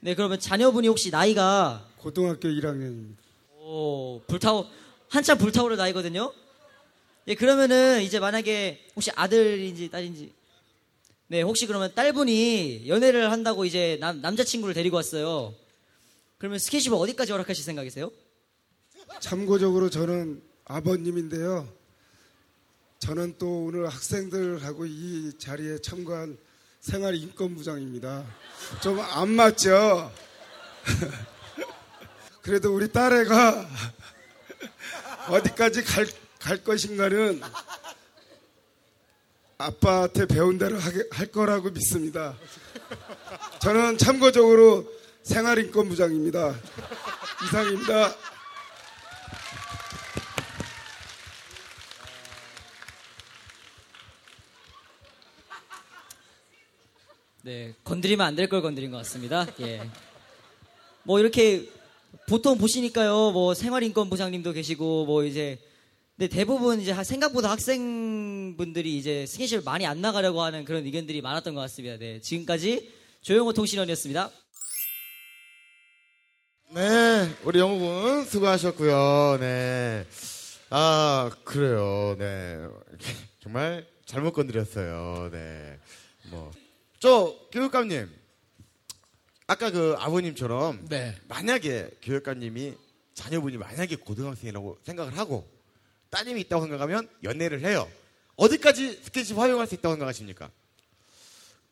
네, 0.00 0.14
그러면 0.14 0.38
자녀분이 0.38 0.88
혹시 0.88 1.10
나이가 1.10 1.86
고등학교 1.98 2.48
1학년입니다. 2.48 3.16
오, 3.58 4.22
불타오, 4.26 4.66
한참 5.08 5.38
불타오를 5.38 5.76
나이거든요? 5.76 6.32
예, 7.28 7.34
그러면은 7.34 8.02
이제 8.02 8.20
만약에 8.20 8.86
혹시 8.94 9.10
아들인지 9.14 9.90
딸인지. 9.90 10.32
네, 11.28 11.42
혹시 11.42 11.66
그러면 11.66 11.92
딸분이 11.94 12.84
연애를 12.88 13.32
한다고 13.32 13.64
이제 13.64 13.96
남, 14.00 14.20
남자친구를 14.20 14.74
데리고 14.74 14.96
왔어요. 14.96 15.54
그러면 16.38 16.58
스킨십을 16.58 16.96
어디까지 16.96 17.32
허락하실 17.32 17.64
생각이세요? 17.64 18.10
참고적으로 19.20 19.90
저는 19.90 20.42
아버님인데요. 20.64 21.68
저는 23.00 23.36
또 23.38 23.64
오늘 23.64 23.88
학생들하고 23.88 24.86
이 24.86 25.32
자리에 25.38 25.78
참가한 25.80 26.38
생활인권부장입니다. 26.80 28.24
좀 28.82 29.00
안 29.00 29.30
맞죠? 29.30 30.12
그래도 32.42 32.72
우리 32.74 32.90
딸애가 32.92 33.68
어디까지 35.30 35.82
갈, 35.82 36.06
갈 36.38 36.62
것인가는 36.62 37.40
아빠한테 39.58 40.26
배운 40.26 40.58
대로 40.58 40.78
하게, 40.78 41.04
할 41.10 41.26
거라고 41.28 41.70
믿습니다. 41.70 42.36
저는 43.60 43.96
참고적으로 43.98 44.86
생활인권부장입니다. 45.22 46.54
이상입니다. 47.44 48.14
네, 57.42 57.74
건드리면 57.84 58.26
안 58.26 58.34
될 58.36 58.48
걸 58.48 58.62
건드린 58.62 58.90
것 58.90 58.96
같습니다. 58.98 59.46
예. 59.60 59.88
뭐 61.04 61.20
이렇게 61.20 61.68
보통 62.28 62.58
보시니까요, 62.58 63.30
뭐 63.30 63.54
생활인권 63.54 64.10
부장님도 64.10 64.52
계시고 64.52 65.06
뭐 65.06 65.24
이제 65.24 65.58
근데 66.16 66.28
대부분 66.34 66.80
이제 66.80 66.92
하- 66.92 67.04
생각보다 67.04 67.50
학생분들이 67.50 68.96
이제 68.96 69.26
스킨십을 69.26 69.62
많이 69.64 69.84
안 69.86 70.00
나가려고 70.00 70.40
하는 70.42 70.64
그런 70.64 70.84
의견들이 70.86 71.20
많았던 71.20 71.54
것 71.54 71.60
같습니다. 71.62 71.98
네, 71.98 72.20
지금까지 72.20 72.90
조영호 73.20 73.52
통신원이었습니다. 73.52 74.30
네, 76.74 77.30
우리 77.44 77.58
영호군 77.58 78.24
수고하셨고요. 78.24 79.36
네. 79.40 80.06
아, 80.70 81.30
그래요. 81.44 82.16
네. 82.18 82.66
정말 83.40 83.86
잘못 84.06 84.32
건드렸어요. 84.32 85.28
네. 85.30 85.78
뭐. 86.30 86.50
저, 86.98 87.36
교육감님. 87.52 88.08
아까 89.48 89.70
그 89.70 89.94
아버님처럼. 89.98 90.86
네. 90.88 91.14
만약에 91.28 91.90
교육감님이 92.02 92.74
자녀분이 93.14 93.58
만약에 93.58 93.96
고등학생이라고 93.96 94.78
생각을 94.82 95.16
하고 95.16 95.46
따님이 96.10 96.42
있다고 96.42 96.62
생각하면 96.62 97.08
연애를 97.22 97.64
해요. 97.64 97.90
어디까지 98.36 99.00
스킨십 99.02 99.38
활용할 99.38 99.66
수 99.66 99.74
있다고 99.74 99.94
생각하십니까? 99.94 100.50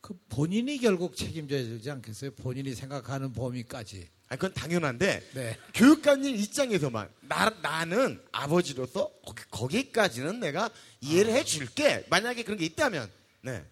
그 0.01 0.15
본인이 0.29 0.79
결국 0.79 1.17
책임져야 1.17 1.63
되지 1.63 1.91
않겠어요? 1.91 2.33
본인이 2.33 2.75
생각하는 2.75 3.33
범위까지. 3.33 4.09
아, 4.29 4.37
그건 4.37 4.55
당연한데 4.55 5.31
네. 5.35 5.59
교육관님 5.75 6.35
입장에서만 6.37 7.09
나, 7.23 7.51
나는 7.63 8.23
아버지로서 8.33 9.11
거기, 9.25 9.43
거기까지는 9.51 10.41
내가 10.41 10.71
이해를 11.01 11.33
해줄게. 11.33 12.07
만약에 12.11 12.43
그런 12.43 12.59
게 12.59 12.65
있다면, 12.65 13.11
네. 13.43 13.65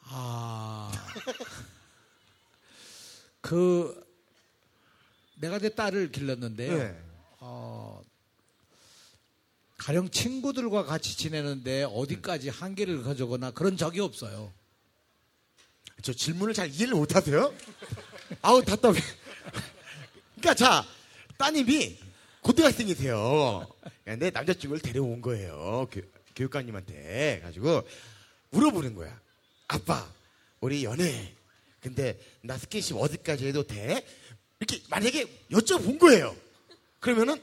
아. 0.00 0.92
그 3.40 4.06
내가 5.34 5.58
내 5.58 5.74
딸을 5.74 6.12
길렀는데요. 6.12 6.78
네. 6.78 6.96
어, 7.40 8.00
가령 9.82 10.10
친구들과 10.10 10.84
같이 10.84 11.16
지내는데 11.16 11.82
어디까지 11.82 12.50
한계를 12.50 13.02
가져거나 13.02 13.50
그런 13.50 13.76
적이 13.76 13.98
없어요. 13.98 14.52
저 16.02 16.12
질문을 16.12 16.54
잘 16.54 16.70
이해를 16.70 16.94
못 16.94 17.16
하세요? 17.16 17.52
아우 18.42 18.62
답답해. 18.62 19.00
그러니까 20.36 20.54
자 20.54 20.86
따님이 21.36 21.98
고등학생이세요. 22.42 23.66
근데 24.04 24.30
남자친구를 24.30 24.80
데려온 24.82 25.20
거예요. 25.20 25.88
교, 25.90 26.00
교육관님한테 26.36 27.40
가지고 27.42 27.82
물어보는 28.50 28.94
거야. 28.94 29.20
아빠 29.66 30.08
우리 30.60 30.84
연애. 30.84 31.34
근데 31.80 32.20
나 32.42 32.56
스킨십 32.56 32.96
어디까지 32.96 33.48
해도 33.48 33.66
돼? 33.66 34.06
이렇게 34.60 34.80
만약에 34.88 35.26
여쭤본 35.50 35.98
거예요. 35.98 36.36
그러면은 37.00 37.42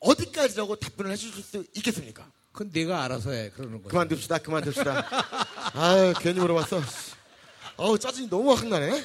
어디까지라고 0.00 0.76
답변을 0.76 1.12
해주실 1.12 1.42
수 1.42 1.64
있겠습니까? 1.74 2.30
그건 2.52 2.70
네가 2.72 3.04
알아서 3.04 3.30
해 3.30 3.50
그러는 3.50 3.78
거죠. 3.78 3.88
그만둡시다, 3.88 4.38
그만둡시다. 4.38 5.06
아유, 5.74 6.14
괜히 6.18 6.40
물어봤어. 6.40 6.80
어우, 7.76 7.98
짜증이 7.98 8.28
너무 8.28 8.52
확 8.52 8.66
나네. 8.66 9.02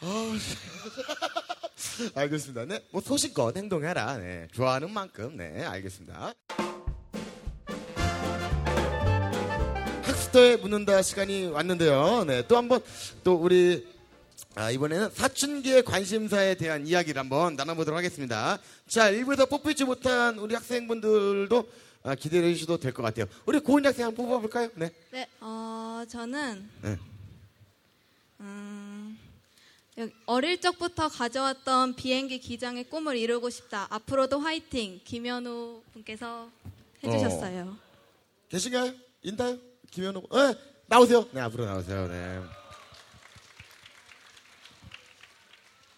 아우, 0.00 0.38
씨. 0.38 2.10
알겠습니다. 2.14 2.64
네, 2.66 2.84
뭐 2.90 3.00
소신껏 3.00 3.56
행동해라. 3.56 4.16
네, 4.18 4.48
좋아하는 4.52 4.90
만큼. 4.90 5.36
네, 5.36 5.64
알겠습니다. 5.64 6.34
학스터에 10.02 10.56
묻는다 10.56 11.02
시간이 11.02 11.46
왔는데요. 11.46 12.24
네, 12.24 12.46
또 12.46 12.56
한번 12.56 12.82
또 13.24 13.34
우리 13.34 13.86
아, 14.54 14.70
이번에는 14.70 15.10
사춘기의 15.10 15.82
관심사에 15.82 16.54
대한 16.56 16.86
이야기를 16.86 17.18
한번 17.18 17.56
나눠보도록 17.56 17.96
하겠습니다. 17.96 18.58
자, 18.86 19.08
일부에서 19.08 19.46
뽑히지 19.46 19.84
못한 19.84 20.38
우리 20.38 20.54
학생분들도 20.54 21.68
아, 22.02 22.14
기대해 22.14 22.52
주셔도 22.54 22.76
될 22.78 22.92
것 22.92 23.02
같아요. 23.02 23.26
우리 23.46 23.60
고은 23.60 23.86
학생 23.86 24.06
한번 24.06 24.26
뽑아볼까요? 24.26 24.68
네. 24.74 24.90
네, 25.10 25.26
어, 25.40 26.04
저는 26.08 26.68
네. 26.82 26.98
음, 28.40 29.18
어릴 30.26 30.60
적부터 30.60 31.08
가져왔던 31.08 31.94
비행기 31.94 32.40
기장의 32.40 32.84
꿈을 32.90 33.16
이루고 33.16 33.48
싶다. 33.50 33.86
앞으로도 33.88 34.40
화이팅. 34.40 35.00
김현우 35.04 35.80
분께서 35.92 36.50
해주셨어요. 37.04 37.76
계신가요? 38.50 38.92
인다요? 39.22 39.58
김현우. 39.90 40.22
네, 40.30 40.54
나오세요. 40.88 41.26
네, 41.32 41.40
앞으로 41.40 41.64
나오세요. 41.66 42.06
네. 42.08 42.42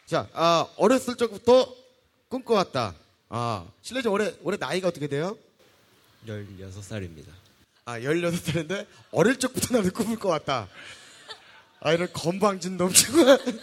자, 0.06 0.28
아, 0.34 0.68
어렸을 0.76 1.16
적부터 1.16 1.74
꿈꿔왔다. 2.28 2.94
아, 3.30 3.66
실례죠. 3.80 4.12
올해, 4.12 4.34
올해 4.42 4.58
나이가 4.58 4.88
어떻게 4.88 5.06
돼요? 5.06 5.36
16살입니다. 6.26 7.28
아, 7.86 7.98
16살인데 7.98 8.86
어릴 9.12 9.38
적부터 9.38 9.76
나는 9.76 9.90
꿈을 9.90 10.18
꿔왔다. 10.18 10.68
아, 11.80 11.92
이런 11.92 12.12
건방진 12.12 12.76
놈치고. 12.76 13.18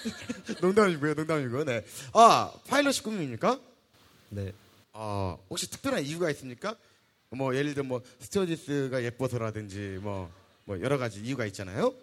농담이고요, 0.62 1.14
농담이고요. 1.14 1.64
네. 1.66 1.86
아, 2.14 2.52
파일럿이 2.68 3.00
꿈입니까? 3.00 3.60
네. 4.30 4.52
아, 4.94 5.38
혹시 5.50 5.70
특별한 5.70 6.04
이유가 6.04 6.30
있습니까? 6.32 6.76
뭐, 7.30 7.56
예를 7.56 7.74
들어 7.76 7.84
뭐, 7.84 8.02
스튜어디스가 8.20 9.04
예뻐서라든지 9.04 10.00
뭐, 10.02 10.32
뭐, 10.66 10.80
여러 10.82 10.98
가지 10.98 11.20
이유가 11.22 11.46
있잖아요? 11.46 11.94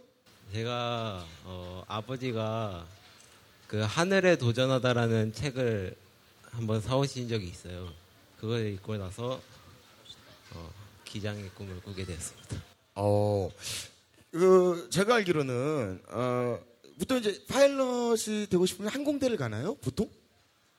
제가 0.52 1.24
어, 1.44 1.84
아버지가 1.86 2.86
그 3.68 3.76
하늘에 3.80 4.36
도전하다라는 4.36 5.34
책을 5.34 5.94
한번 6.52 6.80
사오신 6.80 7.28
적이 7.28 7.48
있어요. 7.48 7.92
그걸 8.40 8.66
읽고 8.72 8.96
나서 8.96 9.42
어, 10.54 10.70
기장의 11.04 11.50
꿈을 11.54 11.78
꾸게 11.82 12.06
되었습니다. 12.06 12.62
어, 12.94 13.50
그, 14.30 14.88
제가 14.90 15.16
알기로는, 15.16 16.00
어, 16.08 16.58
보통 16.98 17.18
이제 17.18 17.44
파일럿이 17.46 18.46
되고 18.48 18.64
싶으면 18.64 18.90
항공대를 18.90 19.36
가나요? 19.36 19.74
보통? 19.76 20.08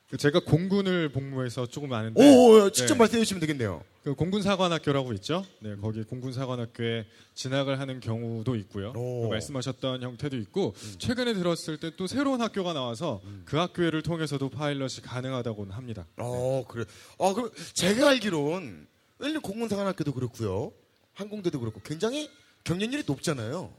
그 0.10 0.18
제가 0.18 0.40
공군을 0.40 1.10
복무해서 1.10 1.68
조금 1.68 1.94
아는데. 1.94 2.20
오, 2.20 2.72
직접 2.72 2.96
네. 2.96 3.00
말씀해 3.00 3.22
주시면 3.24 3.42
되겠네요. 3.42 3.84
그 4.04 4.16
공군사관학교라고 4.16 5.14
있죠. 5.14 5.46
네, 5.60 5.76
거기 5.76 6.02
공군사관학교에 6.02 7.06
진학을 7.36 7.80
하는 7.80 8.00
경우도 8.00 8.56
있고요. 8.56 8.92
그 8.94 9.28
말씀하셨던 9.30 10.02
형태도 10.02 10.36
있고 10.38 10.74
최근에 10.98 11.36
들었을 11.36 11.78
때 11.78 11.92
또 11.96 12.08
새로운 12.08 12.42
학교가 12.42 12.74
나와서 12.74 13.22
그 13.46 13.58
학교를 13.58 14.02
통해서도 14.02 14.50
파일럿이 14.50 15.02
가능하다고는 15.04 15.74
합니다. 15.74 16.08
어, 16.18 16.64
그래. 16.68 16.86
아, 17.20 17.34
그럼 17.34 17.52
제가 17.74 18.10
알기론 18.10 18.88
웰리 19.20 19.38
공군사관학교도 19.40 20.14
그렇고요. 20.14 20.72
항공대도 21.14 21.60
그렇고 21.60 21.82
굉장히 21.84 22.30
경쟁률이 22.64 23.04
높잖아요. 23.06 23.72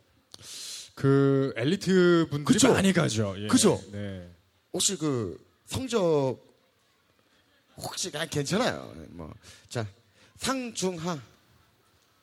그 0.94 1.52
엘리트 1.56 2.26
분들이 2.30 2.54
그쵸? 2.54 2.72
많이 2.72 2.92
가죠. 2.92 3.34
예. 3.38 3.46
그죠? 3.49 3.80
네. 3.90 4.28
혹시 4.72 4.96
그 4.96 5.37
성적 5.71 6.37
혹시 7.77 8.11
그냥 8.11 8.27
괜찮아요. 8.29 8.93
뭐 9.11 9.33
자, 9.69 9.87
상중하 10.37 11.19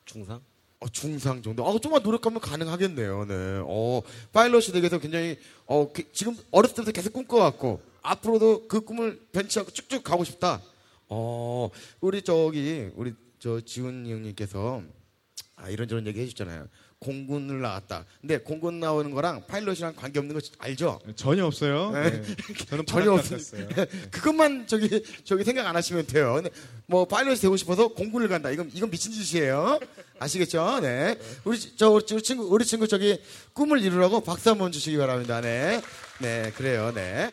중상? 0.06 0.42
어, 0.82 0.88
중상 0.90 1.42
정도. 1.42 1.66
아, 1.68 1.80
좀만 1.80 2.04
노력하면 2.04 2.40
가능하겠네요. 2.42 3.26
네. 3.26 3.34
어, 3.66 4.02
파일럿이 4.34 4.66
되기 4.68 4.80
위해서 4.82 5.00
굉장히 5.00 5.40
어, 5.66 5.92
그- 5.92 6.12
지금 6.12 6.38
어렸을 6.52 6.76
때부터 6.76 6.92
계속 6.92 7.14
꿈꿔왔고 7.14 7.82
앞으로도 8.02 8.68
그 8.68 8.82
꿈을 8.82 9.20
벤치하고 9.32 9.72
쭉쭉 9.72 10.04
가고 10.04 10.24
싶다. 10.26 10.62
어, 11.08 11.70
우리 12.02 12.22
저기 12.22 12.92
우리 12.96 13.16
저 13.40 13.62
지훈 13.62 14.06
형님께서 14.06 14.84
아, 15.56 15.70
이런저런 15.70 16.06
얘기 16.06 16.20
해주잖아요. 16.20 16.68
공군을 17.00 17.62
나왔다. 17.62 18.06
근데 18.22 18.40
공군 18.40 18.80
나오는 18.80 19.12
거랑 19.12 19.46
파일럿이랑 19.48 19.96
관계 19.96 20.20
없는 20.20 20.34
거 20.34 20.42
알죠? 20.58 21.00
전혀 21.16 21.46
없어요. 21.46 21.92
네. 21.92 22.10
네. 22.10 22.36
저는 22.70 22.86
전혀 22.86 23.12
바닥 23.12 23.32
없어요. 23.34 23.68
닦았어요. 23.70 23.86
그것만 24.12 24.68
저기 24.68 25.04
저기 25.24 25.44
생각 25.44 25.68
안 25.68 25.76
하시면 25.76 26.08
돼요. 26.08 26.34
근데 26.36 26.50
뭐 26.88 27.06
파일럿이 27.06 27.38
되고 27.38 27.56
싶어서 27.56 27.90
공군을 27.90 28.28
간다. 28.28 28.50
이건 28.50 28.72
이건 28.74 28.90
미친 28.90 29.12
짓이에요. 29.12 29.80
아시겠죠? 30.20 30.80
네. 30.82 31.20
우리 31.44 31.60
저 31.78 31.92
우리 31.92 32.22
친구 32.24 32.46
우리 32.46 32.66
친구 32.66 32.88
저기 32.88 33.22
꿈을 33.54 33.82
이루라고 33.82 34.22
박수 34.22 34.50
한번 34.50 34.72
주시기 34.72 34.98
바랍니다. 34.98 35.40
네. 35.40 35.82
네, 36.20 36.52
그래요. 36.56 36.92
네. 36.96 37.32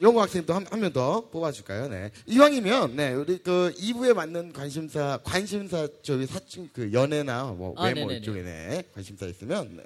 영어 0.00 0.22
학생도 0.22 0.54
한 0.54 0.64
명 0.80 0.92
더 0.92 1.28
뽑아줄까요? 1.30 1.88
네. 1.88 2.10
이왕이면, 2.26 2.94
네, 2.94 3.12
우리 3.14 3.38
그 3.38 3.74
2부에 3.76 4.14
맞는 4.14 4.52
관심사, 4.52 5.18
관심사, 5.24 5.88
저기 6.02 6.24
사춘, 6.26 6.70
그 6.72 6.92
연애나 6.92 7.46
뭐 7.46 7.74
아, 7.76 7.86
외모 7.86 8.02
네네네. 8.06 8.20
쪽에, 8.22 8.42
네, 8.42 8.84
관심사 8.94 9.26
있으면, 9.26 9.76
네. 9.76 9.82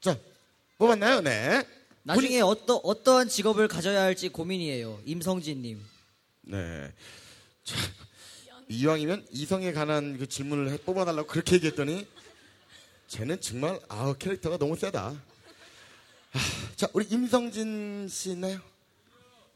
자, 0.00 0.18
뽑았나요? 0.78 1.20
네. 1.20 1.64
나중에 2.02 2.40
어떠, 2.40 2.76
어떠한 2.76 3.28
직업을 3.28 3.68
가져야 3.68 4.02
할지 4.02 4.28
고민이에요. 4.30 5.00
임성진님. 5.04 5.80
네. 6.42 6.92
자, 7.62 7.76
이왕이면 8.68 9.26
이성에 9.30 9.72
관한 9.72 10.18
그 10.18 10.28
질문을 10.28 10.70
해- 10.72 10.76
뽑아달라고 10.78 11.28
그렇게 11.28 11.54
얘기했더니 11.54 12.04
쟤는 13.06 13.40
정말 13.40 13.78
아 13.88 14.12
캐릭터가 14.18 14.56
너무 14.58 14.76
세다. 14.76 15.14
아, 16.32 16.38
자 16.74 16.88
우리 16.92 17.06
임성진 17.06 18.08
씨 18.10 18.30
있나요? 18.30 18.60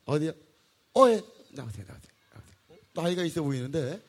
어디요? 0.07 0.33
어 0.95 1.09
예. 1.09 1.23
나오세요 1.53 1.85
나오세요. 1.87 2.11
나오세요. 2.33 2.79
나이가 2.93 3.23
있어 3.25 3.43
보이는데 3.43 4.01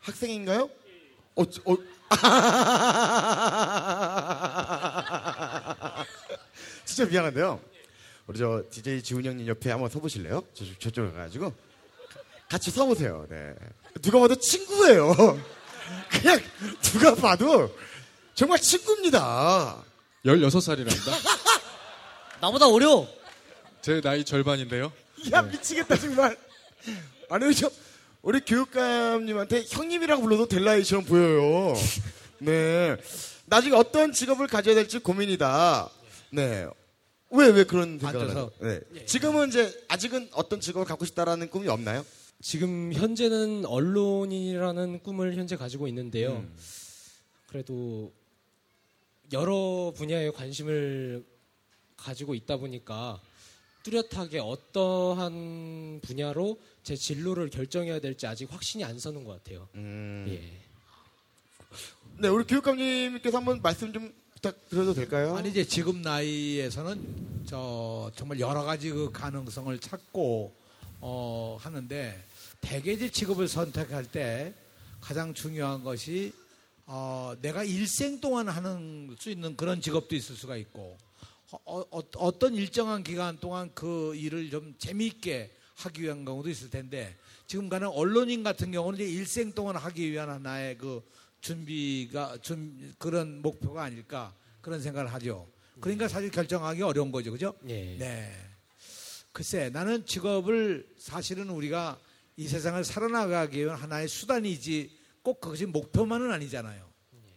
학생인가요? 0.00 0.68
어, 1.36 1.44
저- 1.48 1.62
어. 1.64 1.76
진짜 6.84 7.10
미안한데요. 7.10 7.60
우리 8.26 8.38
저 8.38 8.62
DJ 8.70 9.02
지훈 9.02 9.24
형님 9.24 9.46
옆에 9.46 9.70
한번 9.70 9.88
서보실래요? 9.90 10.42
저, 10.54 10.64
저쪽에 10.78 11.10
가가지고 11.12 11.52
같이 12.48 12.70
서보세요. 12.70 13.26
네. 13.28 13.54
누가 14.02 14.20
봐도 14.20 14.34
친구예요. 14.36 15.14
그냥 16.10 16.40
누가 16.82 17.14
봐도 17.14 17.74
정말 18.34 18.58
친구입니다. 18.58 19.82
16살이랍니다. 20.24 21.12
나보다 22.40 22.68
어려. 22.68 23.06
제 23.82 24.00
나이 24.00 24.24
절반인데요. 24.24 24.92
야 25.32 25.42
미치겠다 25.42 25.96
정말. 25.96 26.36
아니 27.30 27.44
우리 27.46 27.54
저 27.54 27.70
우리 28.22 28.40
교육감님한테 28.40 29.64
형님이라고 29.68 30.22
불러도 30.22 30.48
될 30.48 30.64
나이처럼 30.64 31.04
보여요. 31.04 31.74
네. 32.38 32.96
나중에 33.46 33.74
어떤 33.76 34.12
직업을 34.12 34.46
가져야 34.46 34.74
될지 34.74 34.98
고민이다. 34.98 35.90
네. 36.32 36.66
왜 37.30 37.48
왜 37.48 37.64
그런 37.64 37.98
생각을. 37.98 38.30
하죠? 38.30 38.50
네. 38.60 38.80
지금은 39.06 39.48
이제 39.48 39.72
아직은 39.88 40.30
어떤 40.32 40.60
직업을 40.60 40.84
갖고 40.86 41.04
싶다라는 41.04 41.48
꿈이 41.48 41.68
없나요? 41.68 42.04
지금 42.42 42.92
현재는 42.92 43.66
언론인이라는 43.66 45.02
꿈을 45.02 45.36
현재 45.36 45.56
가지고 45.56 45.86
있는데요. 45.88 46.32
음. 46.38 46.56
그래도 47.46 48.12
여러 49.32 49.92
분야에 49.96 50.30
관심을 50.30 51.24
가지고 51.96 52.34
있다 52.34 52.56
보니까 52.56 53.20
뚜렷하게 53.82 54.40
어떠한 54.40 56.00
분야로 56.02 56.58
제 56.82 56.96
진로를 56.96 57.50
결정해야 57.50 58.00
될지 58.00 58.26
아직 58.26 58.52
확신이 58.52 58.84
안 58.84 58.98
서는 58.98 59.24
것 59.24 59.42
같아요. 59.42 59.68
음. 59.74 60.26
예. 60.28 60.70
네, 62.18 62.28
우리 62.28 62.44
교육감님께서 62.44 63.38
한번 63.38 63.60
말씀 63.62 63.92
좀 63.92 64.12
부탁드려도 64.34 64.94
될까요? 64.94 65.36
아니 65.36 65.50
이제 65.50 65.64
지금 65.64 66.02
나이에서는 66.02 67.44
저 67.46 68.10
정말 68.14 68.40
여러 68.40 68.62
가지 68.62 68.90
그 68.90 69.10
가능성을 69.10 69.78
찾고 69.78 70.52
어 71.00 71.58
하는데 71.60 72.22
대개 72.60 72.92
이제 72.92 73.10
직업을 73.10 73.48
선택할 73.48 74.04
때 74.06 74.54
가장 75.00 75.32
중요한 75.32 75.82
것이 75.82 76.32
어 76.86 77.34
내가 77.40 77.64
일생 77.64 78.20
동안 78.20 78.48
하는 78.48 79.14
수 79.18 79.30
있는 79.30 79.56
그런 79.56 79.80
직업도 79.80 80.14
있을 80.14 80.36
수가 80.36 80.56
있고 80.56 80.98
어, 81.52 81.82
어, 81.90 82.38
떤 82.38 82.54
일정한 82.54 83.02
기간 83.02 83.38
동안 83.38 83.70
그 83.74 84.14
일을 84.14 84.50
좀 84.50 84.74
재미있게 84.78 85.50
하기 85.76 86.02
위한 86.02 86.24
경우도 86.24 86.48
있을 86.48 86.70
텐데 86.70 87.16
지금 87.46 87.68
가는 87.68 87.88
언론인 87.88 88.42
같은 88.42 88.70
경우는 88.70 89.00
이제 89.00 89.10
일생 89.10 89.52
동안 89.52 89.76
하기 89.76 90.10
위한 90.10 90.30
하나의 90.30 90.78
그 90.78 91.02
준비가 91.40 92.36
준 92.42 92.94
그런 92.98 93.42
목표가 93.42 93.84
아닐까 93.84 94.34
그런 94.60 94.80
생각을 94.80 95.12
하죠. 95.14 95.48
그러니까 95.80 96.06
사실 96.06 96.30
결정하기 96.30 96.82
어려운 96.82 97.10
거죠, 97.10 97.32
그죠? 97.32 97.54
예. 97.68 97.96
네. 97.98 98.32
글쎄, 99.32 99.70
나는 99.70 100.04
직업을 100.04 100.86
사실은 100.98 101.48
우리가 101.48 101.98
이 102.36 102.46
세상을 102.46 102.82
살아나가기 102.84 103.58
위한 103.58 103.76
하나의 103.76 104.06
수단이지 104.08 104.98
꼭 105.22 105.40
그것이 105.40 105.66
목표만은 105.66 106.30
아니잖아요. 106.30 106.90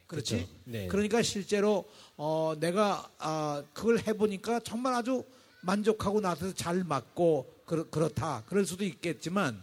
그렇지? 0.07 0.35
그렇죠. 0.35 0.53
네. 0.65 0.87
그러니까 0.87 1.21
실제로 1.21 1.89
어, 2.17 2.53
내가 2.59 3.09
아, 3.17 3.63
그걸 3.73 3.99
해보니까 4.05 4.59
정말 4.61 4.93
아주 4.93 5.23
만족하고 5.61 6.21
나한테 6.21 6.53
잘 6.53 6.83
맞고 6.83 7.61
그렇, 7.65 7.89
그렇다. 7.89 8.43
그럴 8.47 8.65
수도 8.65 8.83
있겠지만 8.83 9.61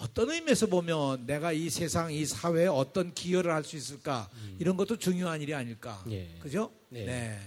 어떤 0.00 0.30
의미에서 0.30 0.66
보면 0.66 1.26
내가 1.26 1.52
이 1.52 1.68
세상, 1.70 2.12
이 2.12 2.24
사회에 2.24 2.66
어떤 2.66 3.12
기여를 3.14 3.52
할 3.52 3.64
수 3.64 3.76
있을까 3.76 4.28
이런 4.58 4.76
것도 4.76 4.96
중요한 4.96 5.40
일이 5.40 5.54
아닐까. 5.54 6.02
예. 6.10 6.28
그죠? 6.40 6.70
네. 6.88 7.38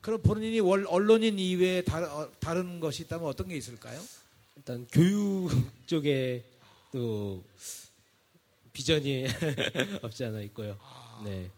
그럼 0.00 0.20
본인이 0.22 0.58
월- 0.60 0.86
언론인 0.88 1.38
이외에 1.38 1.82
다른, 1.82 2.10
어, 2.10 2.28
다른 2.40 2.80
것이 2.80 3.02
있다면 3.04 3.26
어떤 3.28 3.48
게 3.48 3.56
있을까요? 3.56 4.00
일단 4.56 4.86
교육 4.90 5.48
쪽에 5.86 6.44
또 6.92 7.42
비전이 8.72 9.26
없지 10.02 10.24
않아 10.24 10.40
있고요. 10.42 10.78
네. 11.24 11.50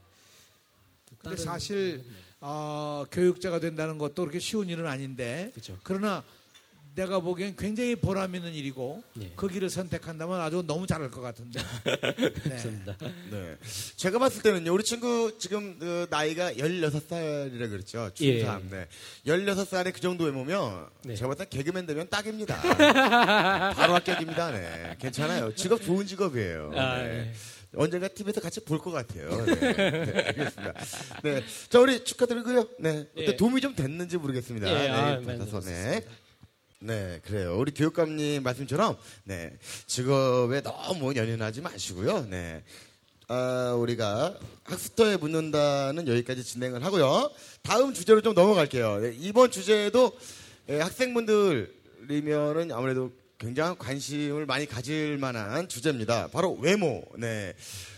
근데 1.31 1.43
사실 1.43 2.05
어, 2.41 3.05
교육자가 3.11 3.59
된다는 3.59 3.99
것도 3.99 4.15
그렇게 4.23 4.39
쉬운 4.39 4.69
일은 4.69 4.87
아닌데 4.87 5.51
그렇죠. 5.55 5.79
그러나 5.83 6.23
내가 6.95 7.19
보기엔 7.19 7.57
굉장히 7.57 7.97
보람 7.97 8.35
있는 8.37 8.55
일이고 8.55 9.03
예. 9.21 9.33
그 9.35 9.49
길을 9.49 9.69
선택한다면 9.69 10.41
아주 10.41 10.63
너무 10.65 10.87
잘할 10.87 11.11
것 11.11 11.21
같은데. 11.21 11.61
맞습니다. 12.49 12.97
네. 13.31 13.57
제가 13.97 14.21
봤을 14.21 14.43
때는요, 14.43 14.73
우리 14.73 14.85
친구 14.85 15.37
지금 15.39 15.77
그 15.79 16.07
나이가 16.09 16.53
16살이라 16.53 17.71
그랬죠. 17.71 18.11
중3. 18.15 18.23
예. 18.23 18.69
네. 18.71 18.87
16살에 19.27 19.93
그 19.93 20.01
정도 20.01 20.25
외모면 20.25 20.87
네. 21.03 21.17
제가 21.17 21.29
봤을 21.31 21.47
때 21.47 21.57
개그맨 21.57 21.87
되면 21.87 22.09
딱입니다. 22.09 22.61
바로 23.75 23.95
합격입니다. 23.95 24.53
네. 24.53 24.97
괜찮아요. 25.01 25.53
직업 25.57 25.83
좋은 25.83 26.07
직업이에요. 26.07 26.73
아, 26.77 26.99
네. 26.99 27.09
네. 27.09 27.33
언젠가 27.77 28.09
TV에서 28.09 28.41
같이 28.41 28.61
볼 28.61 28.79
것 28.79 28.91
같아요. 28.91 29.29
네. 29.47 29.55
네, 29.55 30.25
알겠습니다. 30.27 30.75
네. 31.23 31.45
자, 31.69 31.81
우리 31.81 32.05
축하드리고요. 32.05 32.69
네. 32.79 33.07
어때 33.13 33.27
예. 33.29 33.37
도움이 33.37 33.61
좀 33.61 33.75
됐는지 33.75 34.17
모르겠습니다. 34.17 34.69
예, 34.69 34.75
네. 34.75 34.91
아, 34.91 35.21
받아서, 35.21 35.61
많이 35.61 35.67
네. 35.67 36.05
네, 36.81 37.21
그래요. 37.25 37.57
우리 37.59 37.73
교육감님 37.73 38.43
말씀처럼, 38.43 38.97
네, 39.25 39.57
직업에 39.87 40.61
너무 40.61 41.15
연연하지 41.17 41.63
마시고요. 41.63 42.27
네, 42.29 42.63
아, 43.29 43.75
우리가 43.79 44.39
학습터에 44.65 45.17
묻는다는 45.17 46.07
여기까지 46.07 46.45
진행을 46.45 46.85
하고요. 46.85 47.31
다음 47.63 47.95
주제로 47.95 48.21
좀 48.21 48.35
넘어갈게요. 48.35 48.99
네, 49.01 49.15
이번 49.19 49.51
주제도 49.51 50.13
예, 50.69 50.79
학생분들이면은 50.81 52.73
아무래도 52.73 53.13
굉장한 53.45 53.77
관심을 53.77 54.47
많이 54.47 54.65
가질 54.65 55.19
만한 55.19 55.69
주제입니다. 55.69 56.29
바로 56.29 56.55
외모. 56.55 57.05
네. 57.19 57.53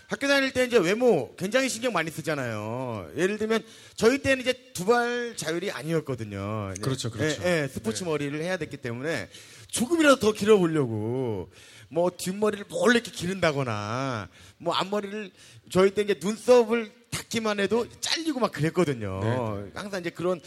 학교 0.09 0.27
다닐 0.27 0.53
때 0.53 0.65
이제 0.65 0.77
외모 0.77 1.35
굉장히 1.37 1.69
신경 1.69 1.93
많이 1.93 2.11
쓰잖아요. 2.11 3.13
예를 3.17 3.39
들면 3.39 3.63
저희 3.95 4.19
때는 4.19 4.43
이제 4.43 4.53
두발 4.73 5.35
자율이 5.37 5.71
아니었거든요. 5.71 6.73
이제 6.73 6.83
그렇죠, 6.83 7.11
그렇죠. 7.11 7.43
예, 7.45 7.63
예, 7.63 7.69
스포츠 7.69 8.03
머리를 8.03 8.41
해야 8.43 8.57
됐기 8.57 8.79
때문에 8.79 9.29
조금이라도 9.69 10.17
더 10.17 10.33
길어보려고 10.33 11.51
뭐 11.91 12.11
뒷머리를 12.17 12.65
몰래 12.69 12.97
이렇게 12.97 13.13
기른다거나 13.13 14.29
뭐 14.59 14.75
앞머리를 14.75 15.31
저희 15.71 15.93
때 15.93 16.03
이제 16.03 16.19
눈썹을 16.21 16.91
닦기만 17.11 17.61
해도 17.61 17.87
잘리고 18.01 18.41
막 18.41 18.51
그랬거든요. 18.51 19.21
네. 19.23 19.71
항상 19.75 20.01
이제 20.01 20.11
그런 20.11 20.41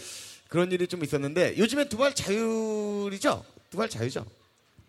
그런 0.50 0.72
일이 0.72 0.88
좀 0.88 1.04
있었는데 1.04 1.58
요즘엔 1.58 1.88
두발 1.88 2.14
자율이죠. 2.16 3.46
두발 3.70 3.90
자유죠. 3.90 4.26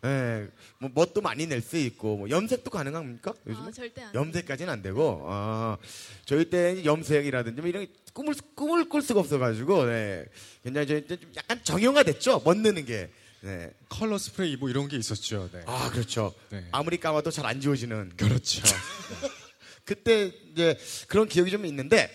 예, 0.04 0.48
뭐 0.78 0.90
멋도 0.94 1.20
많이 1.20 1.46
낼 1.46 1.60
수 1.62 1.76
있고 1.76 2.16
뭐 2.16 2.30
염색도 2.30 2.70
가능합니까? 2.70 3.34
요즘 3.46 3.62
아, 3.62 3.70
절대 3.70 4.02
안 4.02 4.14
염색까지는 4.14 4.72
안 4.72 4.82
되고 4.82 5.24
아, 5.28 5.76
저희 6.24 6.48
때 6.48 6.82
염색이라든지 6.84 7.60
뭐 7.60 7.68
이런 7.68 7.84
게 7.86 7.92
꿈을 8.14 8.34
꿈을 8.54 8.88
꿀 8.88 9.02
수가 9.02 9.20
없어가지고 9.20 9.84
네. 9.86 10.24
굉장히 10.64 10.86
저희 10.86 11.06
때 11.06 11.16
좀 11.16 11.30
약간 11.36 11.62
정형화됐죠. 11.62 12.42
멋내는 12.44 12.84
게. 12.86 13.10
네. 13.42 13.70
컬러 13.88 14.18
스프레이 14.18 14.56
뭐 14.56 14.68
이런 14.68 14.88
게 14.88 14.96
있었죠. 14.98 15.48
네. 15.52 15.62
아 15.66 15.90
그렇죠. 15.90 16.34
네. 16.50 16.64
아무리 16.72 16.98
감아도 16.98 17.30
잘 17.30 17.46
안 17.46 17.60
지워지는. 17.60 18.12
그렇죠. 18.16 18.62
그때 19.84 20.32
이제 20.52 20.78
그런 21.08 21.26
기억이 21.28 21.50
좀 21.50 21.64
있는데 21.66 22.10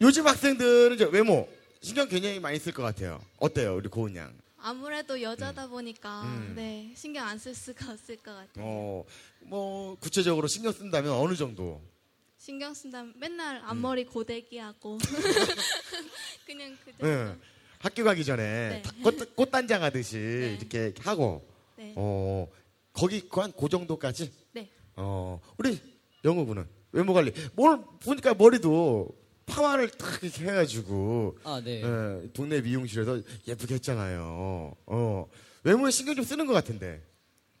요즘 0.00 0.26
학생들은 0.26 0.94
이제 0.96 1.08
외모 1.10 1.48
신경 1.80 2.08
굉장히 2.08 2.40
많이 2.40 2.58
쓸 2.58 2.72
것 2.72 2.82
같아요. 2.82 3.20
어때요, 3.38 3.76
우리 3.76 3.88
고은 3.88 4.16
양? 4.16 4.32
아무래도 4.70 5.22
여자다 5.22 5.68
보니까 5.68 6.22
음. 6.24 6.54
네 6.56 6.92
신경 6.96 7.24
안 7.28 7.38
쓸 7.38 7.54
수가 7.54 7.86
없을 7.92 8.16
것 8.16 8.32
같아요. 8.34 8.64
어, 8.64 9.04
뭐 9.42 9.94
구체적으로 10.00 10.48
신경 10.48 10.72
쓴다면 10.72 11.12
어느 11.12 11.36
정도? 11.36 11.80
신경 12.36 12.74
쓴다면 12.74 13.14
맨날 13.16 13.58
음. 13.58 13.62
앞머리 13.64 14.04
고데기 14.04 14.58
하고 14.58 14.98
그냥 16.46 16.76
그 16.84 16.90
정도. 16.98 17.06
네. 17.06 17.36
학교 17.78 18.02
가기 18.02 18.24
전에 18.24 18.42
네. 18.42 18.82
다 18.82 18.90
꽃, 19.04 19.36
꽃단장 19.36 19.84
하듯이 19.84 20.16
이렇게 20.58 20.92
하고 20.98 21.46
네. 21.76 21.92
어, 21.94 22.48
거기 22.92 23.22
한그 23.30 23.68
정도까지? 23.68 24.32
네. 24.50 24.68
어, 24.96 25.40
우리 25.58 25.78
영우 26.24 26.44
군은 26.44 26.66
외모 26.90 27.12
관리. 27.14 27.32
뭘 27.54 27.78
보니까 28.00 28.34
머리도 28.34 29.14
파마를 29.50 29.90
탁 29.90 30.22
이렇게 30.22 30.44
해가지고 30.44 31.38
아, 31.44 31.60
네. 31.64 31.82
예, 31.82 32.28
동네 32.32 32.60
미용실에서 32.60 33.20
예쁘게 33.46 33.74
했잖아요. 33.76 34.76
어, 34.86 35.28
외모에 35.62 35.90
신경 35.90 36.14
좀 36.16 36.24
쓰는 36.24 36.46
것 36.46 36.52
같은데. 36.52 37.02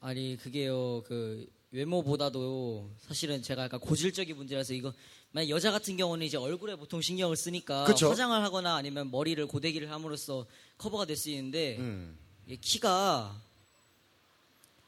아니 0.00 0.36
그게요 0.36 1.02
그 1.06 1.46
외모보다도 1.72 2.90
사실은 2.98 3.42
제가 3.42 3.64
약간 3.64 3.80
고질적인 3.80 4.36
문제라서 4.36 4.72
이거 4.74 4.92
만약 5.32 5.48
여자 5.48 5.70
같은 5.72 5.96
경우는 5.96 6.24
이제 6.26 6.36
얼굴에 6.36 6.76
보통 6.76 7.00
신경을 7.00 7.36
쓰니까 7.36 7.84
그쵸. 7.84 8.08
화장을 8.10 8.40
하거나 8.42 8.76
아니면 8.76 9.10
머리를 9.10 9.44
고데기를 9.46 9.90
함으로써 9.90 10.46
커버가 10.78 11.06
될 11.06 11.16
수 11.16 11.30
있는데 11.30 11.76
음. 11.78 12.16
키가 12.60 13.40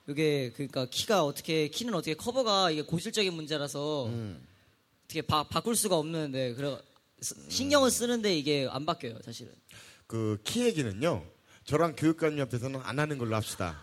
이게 0.09 0.53
그러니까 0.53 0.87
키가 0.87 1.25
어떻게 1.25 1.69
키는 1.69 1.95
어떻게 1.95 2.15
커버가 2.15 2.71
이게 2.71 2.83
고질적인 2.83 3.33
문제라서 3.33 4.07
음. 4.07 4.47
어떻게 5.05 5.23
바, 5.23 5.43
바꿀 5.43 5.75
수가 5.75 5.97
없는데 5.97 6.55
그래 6.55 6.79
스- 6.79 6.83
신경을 7.21 7.91
쓰는데 7.91 8.37
이게 8.37 8.69
안 8.71 8.87
바뀌어요 8.87 9.19
사실은. 9.25 9.53
그 10.07 10.39
키 10.45 10.65
얘기는요. 10.65 11.25
저랑 11.65 11.95
교육감님 11.97 12.41
앞에서는 12.45 12.81
안 12.83 12.99
하는 12.99 13.19
걸로 13.19 13.37
합시다. 13.37 13.79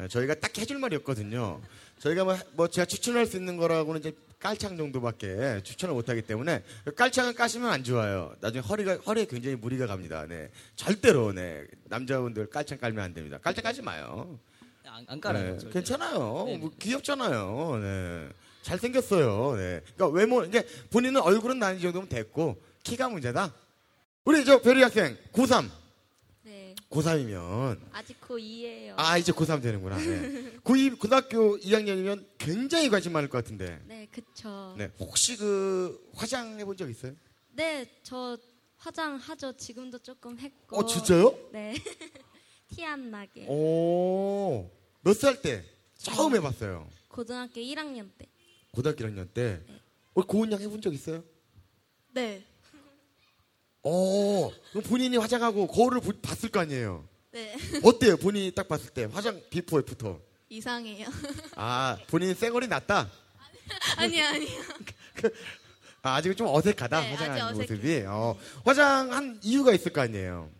예, 0.00 0.08
저희가 0.08 0.34
딱 0.34 0.56
해줄 0.58 0.78
말이 0.78 0.94
없거든요. 0.96 1.60
저희가 1.98 2.24
뭐, 2.24 2.36
뭐 2.52 2.68
제가 2.68 2.84
추천할 2.84 3.26
수 3.26 3.36
있는 3.36 3.56
거라고는 3.56 4.00
이제 4.00 4.12
깔창 4.38 4.76
정도밖에 4.76 5.62
추천을 5.64 5.94
못 5.94 6.08
하기 6.10 6.22
때문에 6.22 6.62
깔창을 6.94 7.32
까시면 7.34 7.70
안 7.70 7.82
좋아요. 7.82 8.36
나중에 8.40 8.60
허리가 8.62 8.94
허리에 8.96 9.24
굉장히 9.24 9.56
무리가 9.56 9.86
갑니다. 9.86 10.26
네. 10.28 10.50
절대로 10.76 11.32
네. 11.32 11.66
남자분들 11.84 12.50
깔창 12.50 12.78
깔면 12.78 13.02
안 13.02 13.14
됩니다. 13.14 13.38
깔창 13.38 13.64
까지 13.64 13.80
마요. 13.80 14.38
안, 14.84 15.04
안 15.08 15.20
깔아요. 15.20 15.58
네. 15.58 15.70
괜찮아요. 15.70 16.44
네, 16.46 16.58
뭐 16.58 16.70
귀엽잖아요. 16.78 17.78
네. 17.82 18.28
잘생겼어요. 18.76 19.54
네. 19.56 19.80
그러니까 19.94 20.08
외모, 20.08 20.42
이제 20.44 20.66
본인은 20.90 21.20
얼굴은 21.20 21.58
나이 21.60 21.80
정도면 21.80 22.08
됐고, 22.08 22.60
키가 22.82 23.08
문제다? 23.08 23.54
우리 24.24 24.44
저 24.44 24.60
별이 24.60 24.82
학생, 24.82 25.16
고3. 25.32 25.70
네. 26.42 26.74
고3이면, 26.90 27.78
아직 27.92 28.20
고2예요. 28.20 28.94
아, 28.96 29.16
이제 29.18 29.30
고3 29.32 29.62
되는구나. 29.62 29.96
네. 29.98 30.52
고2, 30.64 30.98
고등학교 30.98 31.56
2학년이면 31.58 32.26
굉장히 32.38 32.88
관심 32.90 33.12
많을 33.12 33.28
것 33.28 33.38
같은데. 33.38 33.78
네, 33.86 34.08
그쵸. 34.10 34.74
네. 34.76 34.90
혹시 34.98 35.36
그, 35.36 36.04
화장 36.14 36.58
해 36.58 36.64
본 36.64 36.76
적 36.76 36.90
있어요? 36.90 37.12
네, 37.52 37.86
저 38.02 38.36
화장하죠. 38.78 39.56
지금도 39.56 39.98
조금 40.00 40.38
했고. 40.40 40.76
어, 40.78 40.84
진짜요? 40.86 41.38
네. 41.52 41.72
티 42.68 42.84
안 42.84 43.12
나게. 43.12 43.46
오, 43.48 44.68
몇 45.02 45.14
살 45.14 45.40
때? 45.40 45.62
처음 45.96 46.34
해봤어요. 46.34 46.88
고등학교 47.08 47.60
1학년 47.60 48.10
때. 48.18 48.26
고등학교 48.76 49.04
1학년 49.06 49.26
때. 49.32 49.62
우리 50.12 50.26
고은 50.26 50.52
양 50.52 50.60
해본 50.60 50.82
적 50.82 50.92
있어요? 50.92 51.24
네. 52.12 52.44
어, 53.82 54.50
그럼 54.70 54.82
본인이 54.84 55.16
화장하고 55.16 55.66
거울을 55.66 56.00
보- 56.02 56.12
봤을 56.20 56.50
거 56.50 56.60
아니에요? 56.60 57.08
네. 57.32 57.56
어때요? 57.82 58.18
본인이 58.18 58.52
딱 58.54 58.68
봤을 58.68 58.90
때 58.90 59.04
화장 59.04 59.40
before 59.48 59.78
after. 59.78 60.20
이상해요. 60.50 61.08
아, 61.56 61.96
본인 62.08 62.34
쌩얼이 62.34 62.68
낫다. 62.68 63.10
아니, 63.96 64.20
아니요. 64.20 64.60
아, 66.02 66.16
아직은 66.16 66.36
좀 66.36 66.46
어색하다 66.48 67.00
네, 67.00 67.14
화장하는. 67.14 67.58
모습이. 67.58 68.02
어, 68.06 68.38
화장한 68.64 69.40
이유가 69.42 69.72
있을 69.72 69.90
거 69.92 70.02
아니에요. 70.02 70.50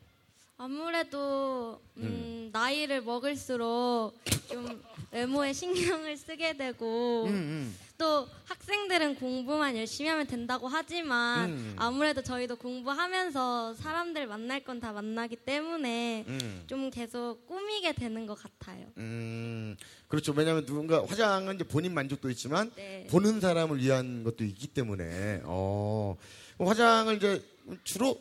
아무래도 0.57 1.83
음, 1.99 2.49
나이를 2.51 3.03
먹을수록 3.03 4.15
좀 4.49 4.83
외모에 5.11 5.53
신경을 5.53 6.17
쓰게 6.17 6.57
되고 6.57 7.25
음, 7.27 7.31
음. 7.31 7.79
또 7.99 8.29
학생들은 8.45 9.15
공부만 9.17 9.77
열심히 9.77 10.11
하면 10.11 10.27
된다고 10.27 10.69
하지만 10.69 11.49
음. 11.51 11.75
아무래도 11.79 12.23
저희도 12.23 12.57
공부하면서 12.57 13.75
사람들 13.75 14.27
만날 14.27 14.63
건 14.65 14.77
다 14.77 14.93
만나기 14.93 15.37
때문에 15.37 16.25
음. 16.29 16.65
좀 16.67 16.91
계속 16.91 17.47
꾸미게 17.47 17.95
되는 17.95 18.27
것 18.27 18.35
같아요. 18.35 18.87
음, 18.99 19.75
그렇죠. 20.09 20.33
왜냐하면 20.37 20.67
누군가 20.67 21.03
화장은 21.07 21.55
이제 21.55 21.65
본인 21.65 21.95
만족도 21.95 22.29
있지만 22.31 22.71
네. 22.77 23.07
보는 23.09 23.41
사람을 23.41 23.79
위한 23.79 24.23
것도 24.23 24.45
있기 24.45 24.67
때문에 24.69 25.41
어, 25.45 26.15
그럼 26.59 26.69
화장을 26.69 27.17
이제 27.17 27.43
주로 27.85 28.21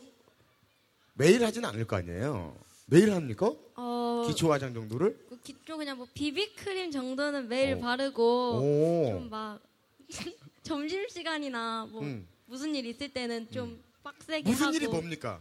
매일 1.15 1.43
하지는 1.43 1.67
않을 1.67 1.83
거 1.85 1.97
아니에요. 1.97 2.55
매일 2.85 3.11
합니까? 3.11 3.51
어, 3.75 4.23
기초 4.27 4.51
화장 4.53 4.73
정도를? 4.73 5.24
그 5.45 5.53
기초 5.53 5.77
그냥 5.77 5.97
뭐 5.97 6.08
비비크림 6.12 6.89
정도는 6.91 7.47
매일 7.47 7.75
어. 7.75 7.79
바르고 7.79 8.23
오. 8.58 9.05
좀막 9.12 9.62
점심 10.63 11.08
시간이나 11.08 11.88
뭐 11.91 12.01
음. 12.01 12.27
무슨 12.47 12.73
일 12.73 12.86
있을 12.88 13.10
때는 13.13 13.51
좀 13.51 13.81
빡세게 14.03 14.49
무슨 14.49 14.65
하고 14.67 14.75
일이 14.75 14.88
뭡니까? 14.88 15.39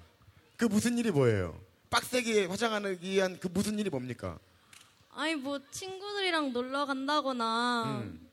그 0.58 0.66
무슨 0.66 0.98
일이 0.98 1.10
뭐예요? 1.10 1.58
빡세게 1.88 2.46
화장하기 2.46 3.08
위한 3.08 3.38
그 3.40 3.48
무슨 3.48 3.78
일이 3.78 3.88
뭡니까? 3.88 4.38
아니 5.10 5.34
뭐 5.36 5.58
친구들이랑 5.70 6.52
놀러 6.52 6.84
간다거나 6.84 8.02
음. 8.02 8.28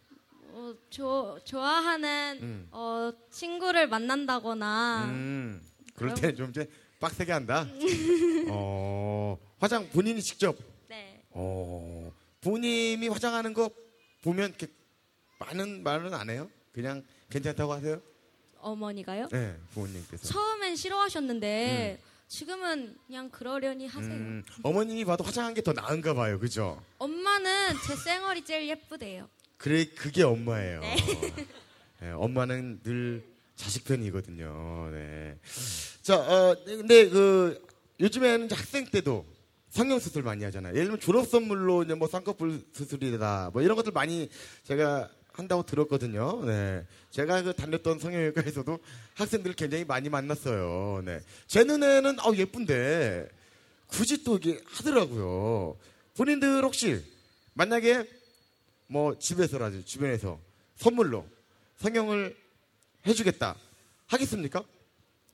어, 0.54 0.74
조, 0.90 1.40
좋아하는 1.46 2.40
음. 2.42 2.68
어, 2.72 3.14
친구를 3.30 3.88
만난다거나 3.88 5.06
음, 5.06 5.62
아. 5.64 5.92
그럴 5.96 6.14
그럼- 6.16 6.22
때좀 6.22 6.50
이제 6.50 6.70
빡세게 7.00 7.32
한다. 7.32 7.66
어, 8.50 9.38
화장 9.60 9.88
본인이 9.90 10.22
직접. 10.22 10.71
네. 11.34 11.40
어, 11.42 12.12
본인이 12.42 13.08
화장하는 13.08 13.54
거 13.54 13.70
보면 14.24 14.50
이렇게 14.50 14.68
많은 15.40 15.84
말은 15.84 16.14
안 16.14 16.30
해요? 16.30 16.50
그냥 16.74 17.04
괜찮다고 17.30 17.74
하세요? 17.74 18.02
어머니가요? 18.60 19.28
네, 19.32 19.56
부모님께서. 19.74 20.28
처음엔 20.28 20.76
싫어하셨는데 20.76 22.00
지금은 22.28 22.96
그냥 23.08 23.30
그러려니 23.30 23.88
하세요. 23.88 24.12
음, 24.14 24.44
어머님이 24.64 25.04
봐도 25.06 25.24
화장한 25.24 25.54
게 25.54 25.62
더 25.62 25.74
나은가 25.74 26.14
봐요, 26.14 26.40
그죠? 26.40 26.82
엄마는 27.00 27.70
제 27.88 27.96
쌩얼이 27.96 28.46
제일 28.46 28.70
예쁘대요. 28.70 29.28
그래, 29.58 29.86
그게 29.86 30.24
엄마예요. 30.24 30.80
네. 30.82 30.96
네, 32.02 32.12
엄마는 32.12 32.82
늘 32.84 33.24
자식 33.56 33.84
편이거든요. 33.86 34.90
네. 34.92 35.38
자, 36.02 36.16
어, 36.18 36.56
근데 36.66 37.10
그 37.10 37.68
요즘에는 38.00 38.50
학생 38.52 38.86
때도 38.86 39.26
성형 39.72 40.00
수술 40.00 40.24
많이 40.24 40.44
하잖아요. 40.44 40.74
예를 40.74 40.86
들면 40.86 41.00
졸업 41.00 41.28
선물로 41.28 41.84
이제 41.84 41.94
뭐 41.96 42.08
쌍꺼풀 42.08 42.62
수술이다, 42.74 43.52
뭐 43.54 43.62
이런 43.62 43.76
것들 43.76 43.92
많이 43.94 44.30
제가 44.64 45.10
한다고 45.32 45.64
들었거든요. 45.64 46.44
네. 46.46 46.86
제가 47.10 47.42
그 47.42 47.54
다녔던 47.54 48.00
성형외과에서도 48.00 48.80
학생들 49.16 49.54
굉장히 49.54 49.86
많이 49.86 50.10
만났어요. 50.10 51.02
네. 51.06 51.22
제 51.48 51.64
눈에는 51.64 52.20
어 52.20 52.36
예쁜데 52.36 53.30
굳이 53.88 54.24
또 54.26 54.36
이게 54.38 54.62
하더라고요. 54.66 55.78
본인들 56.18 56.64
혹시 56.66 57.02
만약에 57.54 58.06
뭐 58.88 59.18
집에서라든지 59.18 59.86
주변에서 59.86 60.38
선물로 60.76 61.26
성형을 61.78 62.36
해주겠다 63.08 63.56
하겠습니까? 64.08 64.64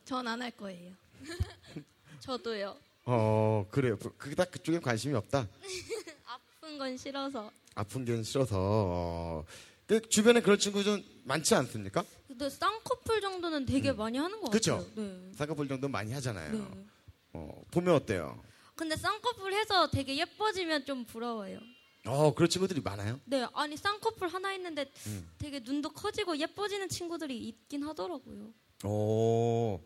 전 0.05 0.27
안 0.27 0.41
할 0.41 0.51
거예요. 0.51 0.91
저도요. 2.21 2.77
어 3.09 3.65
그래요. 3.71 3.97
그닥 4.17 4.51
그쪽에 4.51 4.79
관심이 4.79 5.15
없다. 5.15 5.47
아픈 6.25 6.77
건 6.77 6.97
싫어서. 6.97 7.49
아픈 7.73 8.03
게 8.03 8.21
싫어서. 8.21 8.55
어. 8.59 9.45
그 9.87 10.01
주변에 10.09 10.41
그런 10.41 10.59
친구 10.59 10.83
좀 10.83 11.01
많지 11.23 11.55
않습니까? 11.55 12.03
근데 12.27 12.49
쌍꺼풀 12.49 13.21
정도는 13.21 13.65
되게 13.65 13.93
많이 13.93 14.17
하는 14.17 14.41
것 14.41 14.49
음. 14.49 14.51
그쵸? 14.51 14.77
같아요. 14.79 14.91
네. 14.95 15.31
쌍꺼풀 15.35 15.69
정도 15.69 15.87
많이 15.87 16.11
하잖아요. 16.11 16.51
네. 16.51 16.85
어, 17.31 17.61
보면 17.71 17.95
어때요? 17.95 18.43
근데 18.75 18.97
쌍꺼풀 18.97 19.53
해서 19.53 19.89
되게 19.89 20.17
예뻐지면 20.17 20.83
좀 20.85 21.05
부러워요. 21.05 21.59
어 22.05 22.33
그런 22.33 22.49
친구들이 22.49 22.81
많아요. 22.81 23.19
네, 23.23 23.47
아니 23.53 23.77
쌍꺼풀 23.77 24.27
하나 24.27 24.53
있는데 24.53 24.91
음. 25.07 25.29
되게 25.37 25.61
눈도 25.61 25.89
커지고 25.91 26.37
예뻐지는 26.37 26.89
친구들이 26.89 27.37
있긴 27.37 27.83
하더라고요. 27.83 28.51
오 28.83 29.79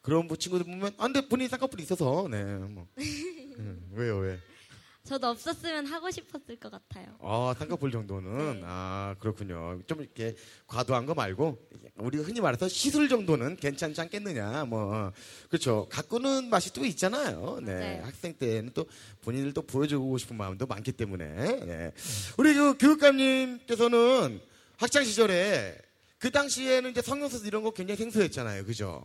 그런 0.00 0.26
뭐 0.26 0.36
친구들 0.36 0.64
보면 0.64 0.94
안돼 0.98 1.28
본인 1.28 1.48
쌍꺼풀이 1.48 1.82
있어서 1.82 2.28
네 2.30 2.42
뭐. 2.44 2.86
음, 2.98 3.90
왜요 3.92 4.18
왜? 4.18 4.38
저도 5.04 5.28
없었으면 5.28 5.86
하고 5.86 6.10
싶었을 6.10 6.56
것 6.56 6.70
같아요. 6.70 7.06
아 7.20 7.54
쌍꺼풀 7.58 7.90
정도는 7.90 8.60
아 8.64 9.14
그렇군요. 9.18 9.80
좀 9.86 10.02
이렇게 10.02 10.36
과도한 10.66 11.06
거 11.06 11.14
말고 11.14 11.56
우리 11.96 12.18
흔히 12.18 12.42
말해서 12.42 12.68
시술 12.68 13.08
정도는 13.08 13.56
괜찮지 13.56 13.98
않겠느냐 14.02 14.66
뭐 14.66 15.10
그렇죠. 15.48 15.88
가꾸는 15.90 16.50
맛이 16.50 16.74
또 16.74 16.84
있잖아요. 16.84 17.58
네 17.62 17.72
맞아요. 17.72 18.04
학생 18.04 18.34
때는 18.34 18.72
또 18.74 18.84
본인을 19.22 19.54
또 19.54 19.62
보여주고 19.62 20.18
싶은 20.18 20.36
마음도 20.36 20.66
많기 20.66 20.92
때문에 20.92 21.26
네. 21.64 21.92
우리 22.36 22.52
그 22.52 22.76
교육감님께서는 22.76 24.40
학창 24.76 25.04
시절에 25.04 25.78
그 26.18 26.30
당시에는 26.30 26.90
이제 26.90 27.00
성형수술 27.00 27.46
이런 27.46 27.62
거 27.62 27.70
굉장히 27.70 27.96
생소했잖아요, 27.96 28.64
그죠? 28.66 29.02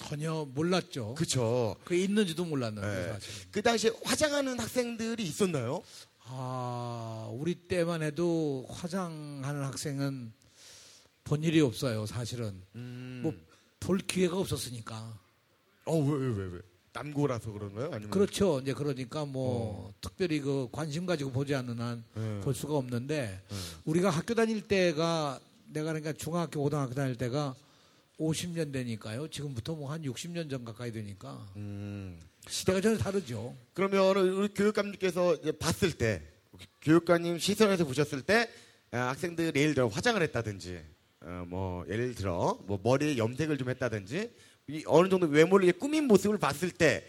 전혀 0.00 0.46
몰랐죠. 0.54 1.14
그쵸. 1.14 1.76
그 1.84 1.94
있는지도 1.94 2.44
몰랐는데 2.44 3.12
네. 3.12 3.18
그 3.50 3.62
당시에 3.62 3.90
화장하는 4.02 4.58
학생들이 4.58 5.22
있었나요? 5.22 5.82
아, 6.24 7.28
우리 7.32 7.54
때만 7.54 8.02
해도 8.02 8.66
화장하는 8.70 9.62
학생은 9.62 10.32
본 11.24 11.42
일이 11.44 11.60
없어요, 11.60 12.06
사실은. 12.06 12.62
뭐볼 12.72 13.98
기회가 14.06 14.38
없었으니까. 14.38 15.18
어, 15.84 15.98
왜, 15.98 16.26
왜, 16.26 16.34
왜, 16.34 16.44
왜? 16.54 16.60
남고라서 16.92 17.52
그런가요? 17.52 17.90
아니면 17.92 18.10
그렇죠. 18.10 18.58
이제 18.60 18.72
그러니까 18.72 19.24
뭐 19.24 19.92
특별히 20.00 20.40
그 20.40 20.68
관심 20.72 21.06
가지고 21.06 21.30
보지 21.30 21.54
않는 21.54 21.78
한볼 21.78 22.52
네. 22.52 22.52
수가 22.52 22.74
없는데 22.74 23.40
우리가 23.84 24.10
학교 24.10 24.34
다닐 24.34 24.66
때가 24.66 25.38
내가 25.66 25.92
그러니까 25.92 26.12
중학교 26.12 26.62
고등학교 26.62 26.94
다닐 26.94 27.14
때가 27.14 27.54
50년 28.30 28.72
되니까요. 28.72 29.28
지금부터 29.28 29.74
뭐 29.74 29.90
한 29.90 30.02
60년 30.02 30.50
전 30.50 30.64
가까이 30.64 30.92
되니까 30.92 31.46
시대가 32.46 32.80
전혀 32.80 32.96
다르죠. 32.98 33.56
그러면 33.72 34.16
우리 34.16 34.48
교육감님께서 34.48 35.36
봤을 35.58 35.92
때 35.92 36.22
교육감님 36.82 37.38
시선에서 37.38 37.84
보셨을 37.84 38.22
때 38.22 38.48
아, 38.92 39.08
학생들이 39.08 39.58
예를 39.60 39.74
들어 39.74 39.86
화장을 39.88 40.20
했다든지 40.20 40.82
어, 41.22 41.44
뭐 41.48 41.84
예를 41.88 42.14
들어 42.14 42.58
뭐 42.66 42.78
머리에 42.82 43.16
염색을 43.16 43.56
좀 43.56 43.70
했다든지 43.70 44.32
이 44.68 44.84
어느 44.86 45.08
정도 45.08 45.26
외모를 45.26 45.72
꾸민 45.72 46.04
모습을 46.06 46.38
봤을 46.38 46.70
때 46.70 47.04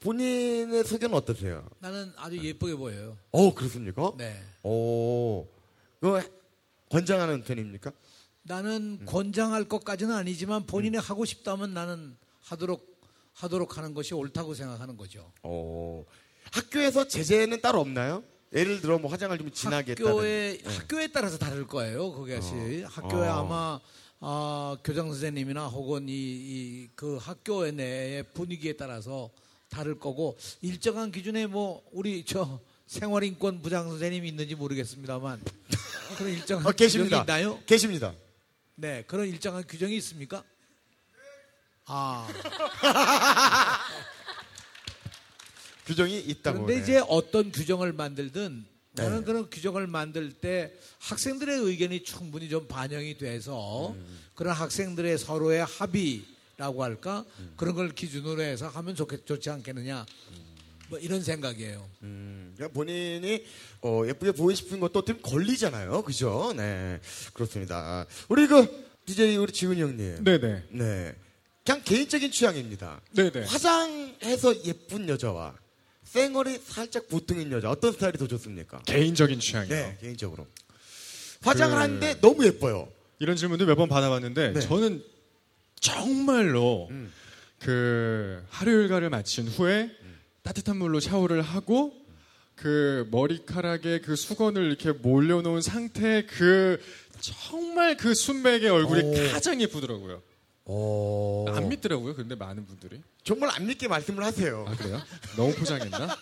본인의 0.00 0.84
소견은 0.84 1.14
어떠세요? 1.16 1.68
나는 1.80 2.12
아주 2.16 2.38
예쁘게 2.38 2.74
보여요. 2.76 3.16
어 3.32 3.54
그렇습니까? 3.54 4.12
네. 4.16 4.40
오, 4.62 5.46
그 6.00 6.20
권장하는 6.90 7.42
편입니까? 7.42 7.92
나는 8.46 9.00
권장할 9.06 9.64
것까지는 9.64 10.14
아니지만 10.14 10.66
본인이 10.66 10.96
하고 10.98 11.24
싶다면 11.24 11.74
나는 11.74 12.16
하도록 12.42 12.96
하도록 13.34 13.76
하는 13.76 13.92
것이 13.92 14.14
옳다고 14.14 14.54
생각하는 14.54 14.96
거죠. 14.96 15.30
오, 15.42 16.04
학교에서 16.52 17.06
제재는 17.08 17.60
따로 17.60 17.80
없나요? 17.80 18.22
예를 18.54 18.80
들어 18.80 18.98
뭐 18.98 19.10
화장을 19.10 19.36
좀 19.36 19.50
진하게 19.52 19.92
학교에. 19.98 20.58
네. 20.62 20.74
학교에 20.76 21.08
따라서 21.08 21.36
다를 21.36 21.66
거예요. 21.66 22.12
그것이 22.12 22.84
학교에 22.86 23.28
어. 23.28 23.32
아마 23.40 23.80
아, 24.20 24.76
교장 24.84 25.08
선생님이나 25.10 25.66
혹은 25.66 26.06
이 26.08 26.88
그 26.94 27.16
학교 27.16 27.68
내의 27.70 28.22
분위기에 28.32 28.74
따라서 28.74 29.28
다를 29.68 29.98
거고 29.98 30.38
일정한 30.62 31.10
기준에 31.12 31.46
뭐 31.46 31.82
우리 31.92 32.24
저 32.24 32.58
생활인권 32.86 33.60
부장 33.60 33.88
선생님이 33.90 34.28
있는지 34.28 34.54
모르겠습니다만 34.54 35.42
그런 36.16 36.32
일정한 36.32 36.64
어, 36.66 36.70
계십니다. 36.70 37.20
있나요? 37.20 37.58
계십니다. 37.66 38.14
네, 38.78 39.02
그런 39.06 39.26
일정한 39.26 39.64
규정이 39.66 39.96
있습니까? 39.96 40.44
아. 41.86 42.28
규정이 45.86 46.18
있다고. 46.20 46.64
그런데 46.64 46.76
네. 46.76 46.82
이제 46.82 47.02
어떤 47.08 47.50
규정을 47.50 47.94
만들든 47.94 48.66
네. 48.92 49.02
저는 49.02 49.24
그런 49.24 49.48
규정을 49.48 49.86
만들 49.86 50.30
때 50.32 50.74
학생들의 50.98 51.58
의견이 51.58 52.04
충분히 52.04 52.50
좀 52.50 52.68
반영이 52.68 53.16
돼서 53.16 53.92
음. 53.92 54.20
그런 54.34 54.54
학생들의 54.54 55.16
서로의 55.16 55.64
합의라고 55.64 56.82
할까 56.82 57.24
그런 57.56 57.74
걸 57.74 57.94
기준으로 57.94 58.42
해서 58.42 58.68
하면 58.68 58.94
좋겠, 58.94 59.24
좋지 59.24 59.48
않겠느냐 59.48 60.04
뭐 60.88 60.98
이런 60.98 61.22
생각이에요. 61.22 61.88
음, 62.02 62.52
그냥 62.56 62.72
본인이 62.72 63.44
어, 63.82 64.02
예쁘게 64.06 64.32
보이고 64.32 64.54
싶은 64.54 64.78
것도 64.80 65.00
어떻게 65.00 65.18
보면 65.18 65.22
권리잖아요. 65.22 66.02
그죠? 66.02 66.52
네. 66.56 67.00
그렇습니다. 67.32 68.06
우리 68.28 68.46
그 68.46 68.86
DJ 69.04 69.36
우리 69.36 69.52
지훈이 69.52 69.80
형님. 69.80 70.24
네네. 70.24 70.62
네. 70.70 71.14
그냥 71.64 71.82
개인적인 71.84 72.30
취향입니다. 72.30 73.00
네네. 73.14 73.44
화장해서 73.46 74.64
예쁜 74.64 75.08
여자와 75.08 75.54
쌩얼이 76.04 76.60
살짝 76.64 77.08
보통인 77.08 77.50
여자 77.50 77.68
어떤 77.70 77.92
스타일이 77.92 78.16
더 78.18 78.28
좋습니까? 78.28 78.78
개인적인 78.86 79.40
취향이요. 79.40 79.68
네, 79.74 79.98
개인적으로. 80.00 80.46
화장을 81.42 81.74
그- 81.74 81.80
하는데 81.82 82.20
너무 82.20 82.44
예뻐요. 82.46 82.88
이런 83.18 83.36
질문도 83.36 83.66
몇 83.66 83.74
번 83.76 83.88
받아봤는데 83.88 84.52
네. 84.52 84.60
저는 84.60 85.02
정말로 85.80 86.88
음. 86.90 87.12
그 87.58 88.44
하루 88.50 88.70
일과를 88.82 89.10
마친 89.10 89.48
후에 89.48 89.90
따뜻한 90.46 90.76
물로 90.76 91.00
샤워를 91.00 91.42
하고 91.42 91.92
그 92.54 93.08
머리카락에 93.10 94.00
그 94.00 94.14
수건을 94.14 94.64
이렇게 94.64 94.92
몰려놓은 94.92 95.60
상태 95.60 96.24
그 96.24 96.80
정말 97.20 97.96
그 97.96 98.14
순백의 98.14 98.70
얼굴이 98.70 99.02
오. 99.02 99.32
가장 99.32 99.60
예쁘더라고요. 99.60 100.22
오. 100.66 101.46
안 101.48 101.68
믿더라고요. 101.68 102.14
근데 102.14 102.36
많은 102.36 102.64
분들이. 102.64 103.02
정말 103.24 103.50
안 103.50 103.66
믿게 103.66 103.88
말씀을 103.88 104.22
하세요. 104.22 104.64
아 104.68 104.76
그래요? 104.76 105.02
너무 105.36 105.52
포장했나? 105.52 106.16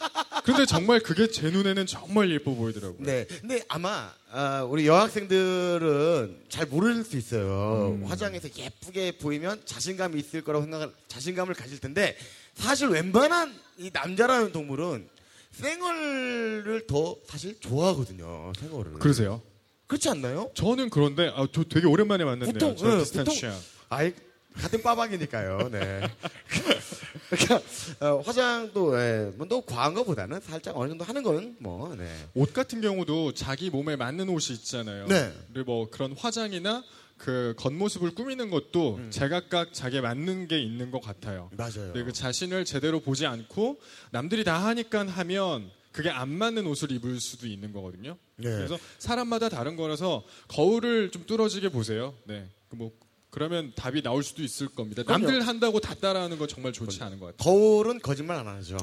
근데 0.45 0.67
정말 0.67 1.01
그게 1.01 1.27
제 1.27 1.51
눈에는 1.51 1.87
정말 1.87 2.31
예뻐 2.31 2.55
보이더라고요. 2.55 2.99
네. 3.01 3.25
근데 3.41 3.65
아마 3.67 4.13
아, 4.31 4.63
우리 4.65 4.87
여학생들은 4.87 6.45
잘 6.51 6.67
모를 6.67 7.03
수 7.03 7.17
있어요. 7.17 7.97
음. 7.99 8.05
화장해서 8.07 8.49
예쁘게 8.55 9.13
보이면 9.19 9.63
자신감이 9.65 10.21
있을 10.21 10.43
거라고 10.43 10.65
생각을 10.65 10.93
자신감을 11.09 11.55
가질 11.55 11.81
텐데 11.81 12.15
사실 12.53 12.89
웬만한 12.89 13.55
이 13.79 13.91
남자라는 13.91 14.53
동물은 14.53 15.09
생얼을 15.53 16.87
더 16.87 17.17
사실 17.27 17.59
좋아하거든요. 17.61 18.53
생얼을. 18.59 18.93
그러세요? 18.95 19.41
그렇지 19.87 20.11
않나요? 20.11 20.51
저는 20.55 20.91
그런데 20.91 21.33
아, 21.35 21.47
저 21.53 21.65
되게 21.65 21.87
오랜만에 21.87 22.25
만났네요. 22.25 22.53
보통 22.53 22.77
저 22.77 22.93
예, 22.95 22.99
비슷한 22.99 23.25
보통 23.25 23.35
취향. 23.35 23.59
아이 23.89 24.13
같은 24.61 24.83
빠박이니까요. 24.83 25.69
네. 25.71 26.03
그러니까 27.29 27.61
어, 28.01 28.21
화장도 28.21 29.01
예, 29.01 29.33
뭐또 29.37 29.63
과한 29.63 29.95
것보다는 29.95 30.41
살짝 30.41 30.77
어느 30.77 30.89
정도 30.89 31.05
하는 31.05 31.23
거는 31.23 31.57
뭐 31.59 31.95
네. 31.97 32.09
옷 32.35 32.53
같은 32.53 32.81
경우도 32.81 33.35
자기 33.35 33.71
몸에 33.71 33.97
맞는 33.97 34.29
옷이 34.29 34.57
있잖아요. 34.57 35.07
네. 35.07 35.33
그리고 35.53 35.73
뭐 35.73 35.91
그런 35.91 36.13
화장이나 36.13 36.85
그 37.17 37.55
겉모습을 37.59 38.15
꾸미는 38.15 38.51
것도 38.51 38.97
음. 38.97 39.11
제각각 39.11 39.73
자기에 39.73 40.01
맞는 40.01 40.49
게 40.49 40.61
있는 40.61 40.91
것 40.91 41.01
같아요. 41.01 41.51
맞아요. 41.57 41.93
근데 41.93 42.05
그 42.05 42.13
자신을 42.13 42.65
제대로 42.65 43.01
보지 43.01 43.27
않고 43.27 43.81
남들이 44.11 44.45
다 44.45 44.65
하니까 44.65 45.07
하면 45.07 45.71
그게 45.93 46.11
안 46.11 46.29
맞는 46.29 46.67
옷을 46.67 46.91
입을 46.91 47.21
수도 47.21 47.47
있는 47.47 47.73
거거든요. 47.73 48.17
네. 48.37 48.51
그래서 48.51 48.79
사람마다 48.99 49.49
다른 49.49 49.77
거라서 49.77 50.25
거울을 50.49 51.11
좀 51.13 51.25
뚫어지게 51.25 51.69
보세요. 51.69 52.15
네. 52.25 52.49
그뭐 52.69 52.91
그러면 53.35 53.73
답이 53.75 54.01
나올 54.01 54.23
수도 54.23 54.45
있을 54.45 54.69
겁니다. 54.69 55.03
그럼요. 55.03 55.25
남들 55.25 55.45
한다고 55.45 55.81
다 55.81 55.93
따라하는 55.93 56.39
건 56.39 56.47
정말 56.47 56.73
좋지 56.73 57.03
않은 57.03 57.19
것 57.19 57.37
같아요. 57.37 57.39
거울은 57.39 57.99
거짓말 57.99 58.37
안 58.37 58.47
하죠. 58.47 58.77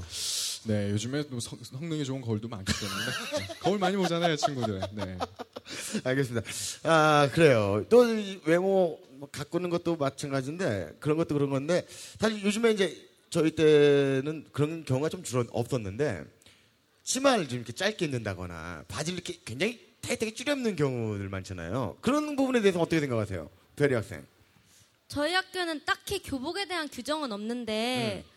네, 0.66 0.92
요즘에 0.92 1.24
또 1.30 1.40
성, 1.40 1.58
성능이 1.64 2.04
좋은 2.04 2.20
거울도 2.20 2.50
많기 2.50 2.74
때문에 2.74 3.48
네, 3.48 3.54
거울 3.62 3.80
많이 3.80 3.96
보잖아요, 3.96 4.36
친구들. 4.36 4.82
네. 4.92 5.18
알겠습니다. 6.04 6.46
아 6.84 7.30
그래요. 7.32 7.86
또이 7.88 8.42
외모 8.44 9.00
뭐 9.12 9.30
가꾸는 9.32 9.70
것도 9.70 9.96
마찬가지인데 9.96 10.98
그런 11.00 11.16
것도 11.16 11.34
그런 11.34 11.50
건데 11.50 11.88
사실 12.20 12.44
요즘에 12.44 12.72
이제 12.72 13.10
저희 13.30 13.52
때는 13.52 14.48
그런 14.52 14.84
경우가 14.84 15.08
좀 15.08 15.24
줄어 15.24 15.46
없었는데 15.50 16.26
치마를 17.04 17.48
좀 17.48 17.60
이렇게 17.60 17.72
짧게 17.72 18.04
입는다거나 18.04 18.84
바지를 18.90 19.20
이렇게 19.20 19.40
굉장히 19.46 19.80
타이트하게 20.02 20.36
줄여 20.36 20.56
입는 20.58 20.76
경우들 20.76 21.30
많잖아요. 21.30 22.00
그런 22.02 22.36
부분에 22.36 22.60
대해서 22.60 22.82
어떻게 22.82 23.00
생각하세요? 23.00 23.50
별이 23.78 23.94
학생. 23.94 24.26
저희 25.12 25.34
학교는 25.34 25.84
딱히 25.84 26.20
교복에 26.24 26.64
대한 26.66 26.88
규정은 26.88 27.34
없는데 27.34 28.24
음. 28.26 28.32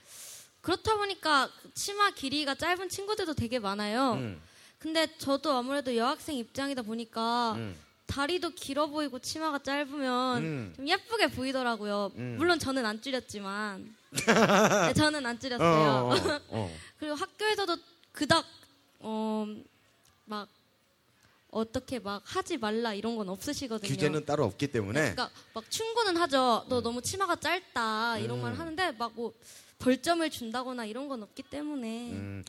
그렇다 0.61 0.97
보니까 0.97 1.49
치마 1.73 2.11
길이가 2.11 2.57
짧은 2.57 2.89
친구들도 2.89 3.35
되게 3.35 3.61
많아요. 3.61 4.15
음. 4.15 4.43
근데 4.81 5.07
저도 5.19 5.53
아무래도 5.53 5.97
여학생 5.97 6.37
입장이다 6.37 6.83
보니까 6.83 7.53
음. 7.53 7.77
다리도 8.07 8.51
길어 8.57 8.89
보이고 8.89 9.21
치마가 9.21 9.61
짧으면 9.61 10.43
음. 10.43 10.73
좀 10.75 10.89
예쁘게 10.89 11.29
보이더라고요. 11.29 12.11
음. 12.17 12.35
물론 12.39 12.59
저는 12.59 12.85
안 12.85 13.01
줄였지만 13.01 13.95
네, 14.89 14.95
저는 14.95 15.25
안 15.25 15.39
줄였어요. 15.39 15.91
어, 15.91 16.13
어, 16.13 16.41
어. 16.49 16.77
그리고 16.99 17.15
학교에서도 17.15 17.77
그닥 18.11 18.45
어, 18.99 19.47
막 20.25 20.49
어떻게 21.55 21.99
막 21.99 22.21
하지 22.25 22.57
말라 22.59 22.93
이런 22.95 23.17
건 23.17 23.29
없으시거든요. 23.29 23.89
규제는 23.89 24.25
따로 24.25 24.45
없기 24.45 24.67
때문에 24.69 25.15
그러니까 25.15 25.31
막 25.55 25.71
충고는 25.71 26.17
하죠. 26.17 26.67
너 26.69 26.81
너무 26.81 27.01
치마가 27.01 27.37
짧다 27.37 28.19
이런 28.19 28.41
말 28.41 28.53
음. 28.53 28.59
하는데 28.59 28.93
막 28.93 29.13
뭐 29.15 29.33
벌점을 29.79 30.29
준다거나 30.31 30.87
이런 30.87 31.09
건 31.09 31.23
없기 31.23 31.43
때문에 31.45 32.11
음, 32.13 32.45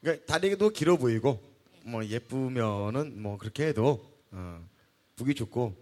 그러니까 0.00 0.26
다리도 0.26 0.70
길어 0.70 0.96
보이고 0.96 1.40
뭐 1.84 2.04
예쁘면은 2.04 3.22
뭐 3.22 3.38
그렇게 3.38 3.68
해도 3.68 4.04
어, 4.32 4.62
보기 5.16 5.34
좋고 5.34 5.74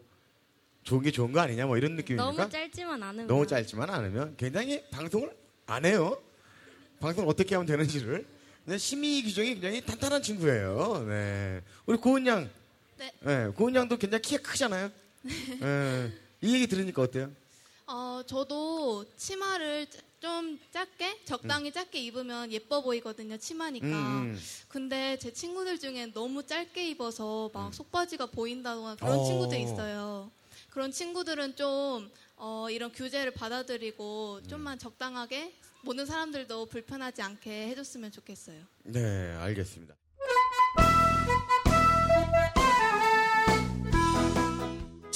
좋은 0.85 1.03
게 1.03 1.11
좋은 1.11 1.33
거 1.33 1.41
아니냐 1.41 1.67
뭐 1.67 1.77
이런 1.77 1.97
느낌입니까? 1.97 2.31
너무 2.43 2.51
짧지만 2.51 3.03
않으면 3.03 3.27
너무 3.27 3.47
짧지만 3.47 3.91
않으면 3.91 4.37
굉장히 4.37 4.85
방송을 4.91 5.35
안 5.67 5.85
해요. 5.85 6.21
방송을 7.01 7.29
어떻게 7.29 7.55
하면 7.55 7.67
되는지를. 7.67 8.27
심의 8.77 9.23
규정이 9.23 9.55
굉장히 9.55 9.81
탄탄한 9.81 10.23
친구예요. 10.23 11.05
네. 11.09 11.63
우리 11.87 11.97
고은 11.97 12.27
양. 12.27 12.51
네. 12.99 13.49
고은 13.57 13.75
양도 13.75 13.97
굉장히 13.97 14.23
키가 14.23 14.43
크잖아요. 14.43 14.91
네. 15.23 16.13
이 16.41 16.55
얘기 16.55 16.67
들으니까 16.67 17.03
어때요? 17.03 17.31
어, 17.87 18.23
저도 18.27 19.05
치마를 19.17 19.87
짜- 19.91 20.01
좀 20.21 20.59
작게, 20.73 21.25
적당히 21.25 21.73
작게 21.73 22.01
입으면 22.01 22.51
예뻐 22.53 22.83
보이거든요, 22.83 23.37
치마니까. 23.39 23.87
음, 23.87 23.93
음. 24.35 24.39
근데 24.69 25.17
제 25.19 25.33
친구들 25.33 25.79
중엔 25.79 26.13
너무 26.13 26.45
짧게 26.45 26.89
입어서 26.91 27.51
막 27.55 27.73
속바지가 27.73 28.27
보인다거나 28.27 28.97
그런 28.97 29.21
어. 29.21 29.25
친구들 29.25 29.61
있어요. 29.61 30.31
그런 30.71 30.91
친구들은 30.91 31.55
좀, 31.57 32.11
어, 32.37 32.67
이런 32.69 32.93
규제를 32.93 33.33
받아들이고 33.33 34.41
음. 34.43 34.49
좀만 34.49 34.79
적당하게 34.81 35.55
모든 35.83 36.05
사람들도 36.05 36.67
불편하지 36.67 37.23
않게 37.23 37.69
해줬으면 37.69 38.11
좋겠어요. 38.11 38.61
네, 38.85 39.33
알겠습니다. 39.37 39.95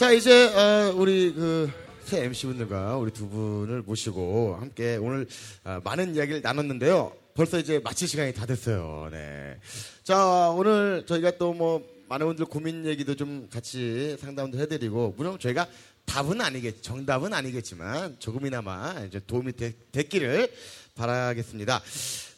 자, 0.02 0.10
이제 0.10 0.46
어, 0.52 0.92
우리 0.96 1.32
그 1.32 1.70
새 2.02 2.24
MC분들과 2.24 2.96
우리 2.96 3.12
두 3.12 3.28
분을 3.28 3.82
모시고 3.82 4.56
함께 4.58 4.96
오늘 4.96 5.28
어, 5.62 5.78
많은 5.84 6.16
이야기를 6.16 6.42
나눴는데요. 6.42 7.12
벌써 7.34 7.60
이제 7.60 7.78
마칠 7.78 8.08
시간이 8.08 8.34
다 8.34 8.44
됐어요. 8.44 9.08
네. 9.12 9.56
자, 10.02 10.50
오늘 10.50 11.06
저희가 11.06 11.38
또 11.38 11.52
뭐 11.54 11.88
많은 12.08 12.26
분들 12.26 12.46
고민 12.46 12.84
얘기도 12.84 13.14
좀 13.14 13.48
같이 13.48 14.16
상담도 14.20 14.58
해드리고 14.58 15.14
물론 15.16 15.38
저희가 15.38 15.68
답은 16.04 16.40
아니겠, 16.40 16.82
정답은 16.82 17.32
아니겠지만 17.32 18.16
조금이나마 18.18 19.04
이제 19.06 19.20
도움이 19.24 19.52
되, 19.52 19.72
됐기를 19.92 20.52
바라겠습니다. 20.96 21.80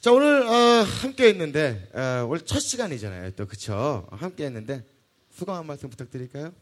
자, 0.00 0.12
오늘 0.12 0.42
어, 0.42 0.52
함께 1.00 1.28
했는데 1.28 1.88
어, 1.94 2.26
오늘 2.28 2.42
첫 2.42 2.60
시간이잖아요. 2.60 3.30
또 3.30 3.46
그쵸? 3.46 4.06
함께 4.10 4.44
했는데 4.44 4.84
수강 5.32 5.56
한 5.56 5.66
말씀 5.66 5.88
부탁드릴까요? 5.88 6.52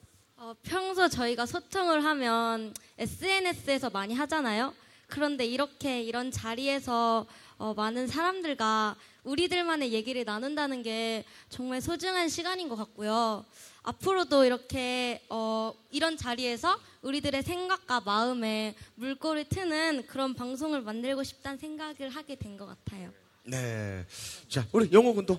어, 0.42 0.56
평소 0.64 1.08
저희가 1.08 1.46
소통을 1.46 2.02
하면 2.04 2.74
SNS에서 2.98 3.90
많이 3.90 4.12
하잖아요. 4.12 4.74
그런데 5.06 5.46
이렇게 5.46 6.02
이런 6.02 6.32
자리에서 6.32 7.26
어, 7.58 7.74
많은 7.74 8.08
사람들과 8.08 8.96
우리들만의 9.22 9.92
얘기를 9.92 10.24
나눈다는 10.24 10.82
게 10.82 11.24
정말 11.48 11.80
소중한 11.80 12.28
시간인 12.28 12.68
것 12.68 12.74
같고요. 12.74 13.44
앞으로도 13.84 14.44
이렇게 14.44 15.22
어, 15.28 15.72
이런 15.92 16.16
자리에서 16.16 16.76
우리들의 17.02 17.40
생각과 17.44 18.00
마음에 18.00 18.74
물꼬를 18.96 19.44
트는 19.44 20.08
그런 20.08 20.34
방송을 20.34 20.80
만들고 20.82 21.22
싶다는 21.22 21.56
생각을 21.58 22.08
하게 22.08 22.34
된 22.34 22.56
것 22.56 22.66
같아요. 22.66 23.12
네. 23.44 24.04
자, 24.48 24.66
우리 24.72 24.92
영호 24.92 25.14
군도 25.14 25.38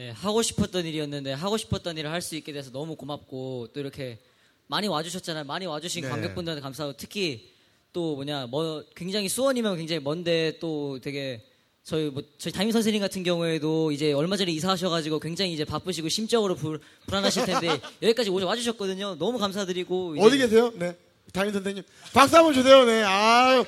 네, 0.00 0.08
하고 0.08 0.40
싶었던 0.40 0.86
일이었는데 0.86 1.34
하고 1.34 1.58
싶었던 1.58 1.98
일을 1.98 2.10
할 2.10 2.22
수 2.22 2.34
있게 2.34 2.54
돼서 2.54 2.70
너무 2.70 2.96
고맙고 2.96 3.68
또 3.74 3.80
이렇게 3.80 4.18
많이 4.66 4.88
와주셨잖아요. 4.88 5.44
많이 5.44 5.66
와주신 5.66 6.04
네. 6.04 6.08
관객분들한테 6.08 6.62
감사하고 6.62 6.96
특히 6.96 7.50
또 7.92 8.14
뭐냐 8.14 8.46
뭐 8.46 8.82
굉장히 8.96 9.28
수원이면 9.28 9.76
굉장히 9.76 10.00
먼데 10.00 10.56
또 10.58 10.98
되게 11.02 11.44
저희 11.84 12.08
뭐 12.08 12.22
저희 12.38 12.50
담임 12.50 12.72
선생님 12.72 13.02
같은 13.02 13.22
경우에도 13.22 13.92
이제 13.92 14.12
얼마 14.12 14.38
전에 14.38 14.50
이사하셔가지고 14.52 15.20
굉장히 15.20 15.52
이제 15.52 15.66
바쁘시고 15.66 16.08
심적으로 16.08 16.54
불, 16.54 16.80
불안하실 17.06 17.44
텐데 17.44 17.68
여기까지 18.00 18.30
오셔 18.30 18.46
와주셨거든요. 18.46 19.16
너무 19.18 19.36
감사드리고 19.38 20.14
어디 20.18 20.38
계세요? 20.38 20.72
네. 20.76 20.96
담임 21.34 21.52
선생님. 21.52 21.82
박수 22.14 22.38
한번 22.38 22.54
주세요. 22.54 22.86
네. 22.86 23.02
아유. 23.02 23.66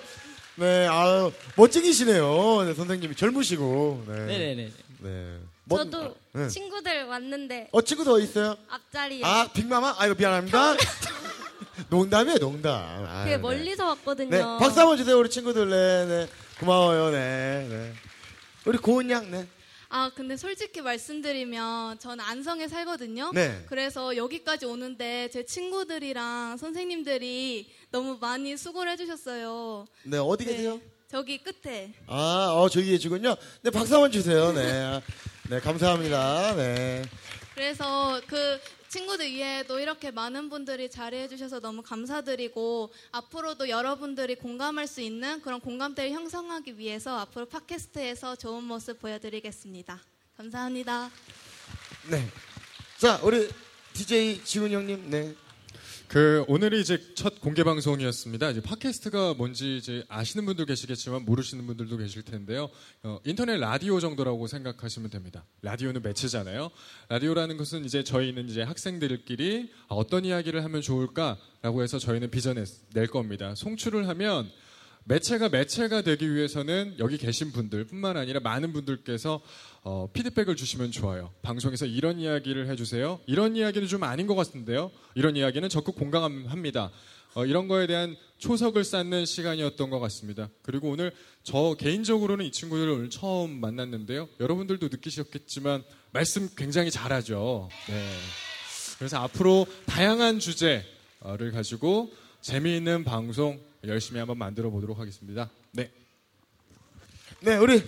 네. 0.57 0.87
아유. 0.87 1.31
멋쟁이시네요. 1.57 2.63
네, 2.65 2.73
선생님이 2.73 3.17
젊으시고. 3.17 4.05
네. 4.09 4.15
네네네. 4.15 4.71
네. 5.01 5.39
멋- 5.65 5.79
저도 5.91 6.17
네. 6.33 6.49
친구들 6.49 7.05
왔는데 7.05 7.69
어, 7.73 7.83
친구 7.83 8.05
더 8.05 8.19
있어요? 8.19 8.57
앞자리에 8.69 9.23
아, 9.25 9.49
빅마마? 9.53 9.95
아이고, 9.99 10.15
미안합니다. 10.17 10.75
농담이에요, 11.89 12.39
농담. 12.39 12.75
아, 12.75 13.25
되게 13.25 13.37
네. 13.37 13.43
멀리서 13.43 13.87
왔거든요. 13.87 14.31
네, 14.31 14.41
박수 14.59 14.81
한번 14.81 14.97
주세요, 14.97 15.19
우리 15.19 15.31
친구들. 15.31 15.69
네, 15.69 16.07
네. 16.07 16.29
고마워요, 16.61 17.11
네, 17.11 17.67
네. 17.69 17.93
우리 18.65 18.79
고은 18.79 19.11
양, 19.11 19.31
네. 19.31 19.47
아, 19.89 20.11
근데 20.15 20.37
솔직히 20.37 20.81
말씀드리면 20.81 21.99
저는 21.99 22.25
안성에 22.25 22.67
살거든요. 22.69 23.31
네. 23.35 23.63
그래서 23.69 24.17
여기까지 24.17 24.65
오는데 24.65 25.29
제 25.31 25.45
친구들이랑 25.45 26.57
선생님들이 26.57 27.71
너무 27.91 28.17
많이 28.21 28.57
수고를 28.57 28.93
해주셨어요. 28.93 29.85
네, 30.05 30.17
어디 30.19 30.45
계세요? 30.47 30.81
저기 31.11 31.39
끝에. 31.43 31.93
아, 32.07 32.53
어, 32.57 32.69
저기 32.71 32.91
계시군요. 32.91 33.37
네, 33.63 33.71
박수 33.71 33.95
한번 33.95 34.11
주세요, 34.11 34.51
네. 34.53 35.03
네, 35.53 35.61
감사합니다, 35.61 36.55
네. 36.57 37.03
그래서 37.55 38.19
그 38.27 38.59
친구들 38.89 39.31
위해도 39.31 39.79
이렇게 39.81 40.11
많은 40.11 40.49
분들이 40.49 40.91
자리해 40.91 41.29
주셔서 41.29 41.61
너무 41.61 41.83
감사드리고 41.83 42.91
앞으로도 43.11 43.69
여러분들이 43.69 44.37
공감할 44.37 44.87
수 44.87 45.03
있는 45.03 45.43
그런 45.43 45.61
공감대를 45.61 46.11
형성하기 46.13 46.79
위해서 46.79 47.19
앞으로 47.19 47.45
팟캐스트에서 47.45 48.37
좋은 48.37 48.65
모습 48.65 48.99
보여드리겠습니다. 48.99 50.01
감사합니다. 50.39 51.11
네. 52.09 52.27
자, 52.97 53.21
우리 53.23 53.51
DJ 53.93 54.43
지훈 54.45 54.71
형님, 54.71 55.11
네. 55.11 55.35
그 56.13 56.45
오늘이 56.47 56.79
이제 56.79 57.01
첫 57.15 57.41
공개 57.41 57.65
방송이었습니다. 57.65 58.51
이제 58.51 58.61
팟캐스트가 58.61 59.33
뭔지 59.33 59.79
이제 59.79 60.05
아시는 60.11 60.45
분도 60.45 60.67
계시겠지만 60.67 61.25
모르시는 61.25 61.67
분들도 61.67 61.97
계실 61.97 62.21
텐데요. 62.23 62.69
어, 63.03 63.19
인터넷 63.25 63.57
라디오 63.57 63.99
정도라고 63.99 64.47
생각하시면 64.47 65.09
됩니다. 65.09 65.47
라디오는 65.63 66.03
매체잖아요. 66.03 66.71
라디오라는 67.09 67.57
것은 67.57 67.87
이제 67.87 68.05
저희는 68.05 68.51
이제 68.51 68.61
학생들끼리 68.61 69.73
아, 69.89 69.95
어떤 69.95 70.27
이야기를 70.27 70.63
하면 70.63 70.83
좋을까라고 70.83 71.83
해서 71.83 71.99
저희는 71.99 72.31
빚어낼 72.31 72.67
낼 72.93 73.07
겁니다. 73.07 73.55
송출을 73.55 74.07
하면 74.09 74.51
매체가 75.05 75.49
매체가 75.49 76.03
되기 76.03 76.33
위해서는 76.35 76.95
여기 76.99 77.19
계신 77.19 77.53
분들뿐만 77.53 78.17
아니라 78.17 78.41
많은 78.41 78.73
분들께서 78.73 79.41
어, 79.83 80.09
피드백을 80.13 80.55
주시면 80.55 80.93
좋아요. 80.93 81.33
방송에서 81.43 81.87
이런 81.87 82.21
이야기를 82.21 82.69
해주세요. 82.69 83.21
이런 83.27 83.57
이야기는 83.57 83.89
좀 83.89 84.05
아닌 84.05 84.27
것 84.27 84.35
같은데요. 84.35 84.93
이런 85.15 85.37
이야기는 85.37 85.69
적극 85.69 85.97
공감합니다. 85.97 86.93
어, 87.35 87.47
이런 87.47 87.67
거에 87.67 87.87
대한 87.87 88.17
초석을 88.39 88.85
쌓는 88.85 89.25
시간이었던 89.25 89.91
것 89.91 89.99
같습니다. 90.01 90.49
그리고 90.63 90.91
오늘 90.91 91.13
저 91.43 91.75
개인적으로는 91.79 92.45
이 92.45 92.53
친구들을 92.53 92.93
오늘 92.93 93.11
처음 93.11 93.61
만났는데요. 93.61 94.29
여러분들도 94.39 94.89
느끼셨겠지만 94.89 95.83
말씀 96.13 96.49
굉장히 96.57 96.91
잘하죠. 96.91 97.69
네. 97.89 98.09
그래서 98.99 99.19
앞으로 99.19 99.67
다양한 99.87 100.39
주제를 100.39 100.85
가지고 101.53 102.13
재미있는 102.41 103.05
방송 103.05 103.61
열심히 103.85 104.19
한번 104.21 104.39
만들어 104.39 104.71
보도록 104.71 104.99
하겠습니다. 104.99 105.51
네. 105.73 105.91
네, 107.41 107.57
우리 107.57 107.83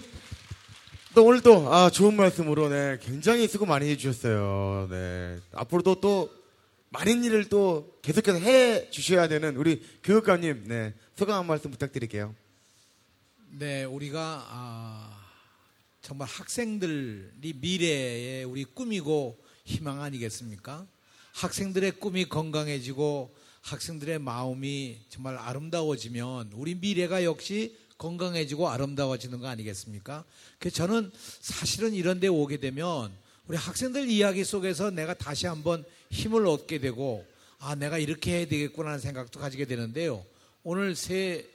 또 1.14 1.24
오늘 1.24 1.40
또 1.40 1.72
아, 1.72 1.88
좋은 1.88 2.16
말씀으로 2.16 2.68
네, 2.68 2.98
굉장히 3.00 3.46
수고 3.46 3.64
많이 3.64 3.88
해주셨어요. 3.88 4.88
네, 4.90 5.38
앞으로도 5.52 6.00
또 6.00 6.30
많은 6.90 7.22
일을 7.22 7.48
또 7.48 7.96
계속해서 8.02 8.38
해 8.38 8.90
주셔야 8.90 9.28
되는 9.28 9.56
우리 9.56 9.82
교육감님, 10.02 10.64
네, 10.66 10.94
소감 11.14 11.38
한 11.38 11.46
말씀 11.46 11.70
부탁드릴게요. 11.70 12.34
네, 13.50 13.84
우리가 13.84 14.46
아, 14.48 15.24
정말 16.02 16.26
학생들이 16.26 17.54
미래의 17.60 18.44
우리 18.44 18.64
꿈이고 18.64 19.38
희망 19.64 20.02
아니겠습니까? 20.02 20.86
학생들의 21.34 21.92
꿈이 21.92 22.24
건강해지고 22.24 23.43
학생들의 23.64 24.18
마음이 24.18 24.98
정말 25.08 25.38
아름다워지면 25.38 26.50
우리 26.52 26.74
미래가 26.74 27.24
역시 27.24 27.74
건강해지고 27.96 28.68
아름다워지는 28.68 29.40
거 29.40 29.46
아니겠습니까? 29.48 30.24
저는 30.72 31.10
사실은 31.40 31.94
이런 31.94 32.20
데 32.20 32.28
오게 32.28 32.58
되면 32.58 33.10
우리 33.46 33.56
학생들 33.56 34.10
이야기 34.10 34.44
속에서 34.44 34.90
내가 34.90 35.14
다시 35.14 35.46
한번 35.46 35.82
힘을 36.10 36.46
얻게 36.46 36.78
되고 36.78 37.24
아, 37.58 37.74
내가 37.74 37.96
이렇게 37.96 38.32
해야 38.38 38.46
되겠구나 38.46 38.90
하는 38.90 39.00
생각도 39.00 39.40
가지게 39.40 39.64
되는데요. 39.64 40.22
오늘 40.62 40.94
새 40.94 41.46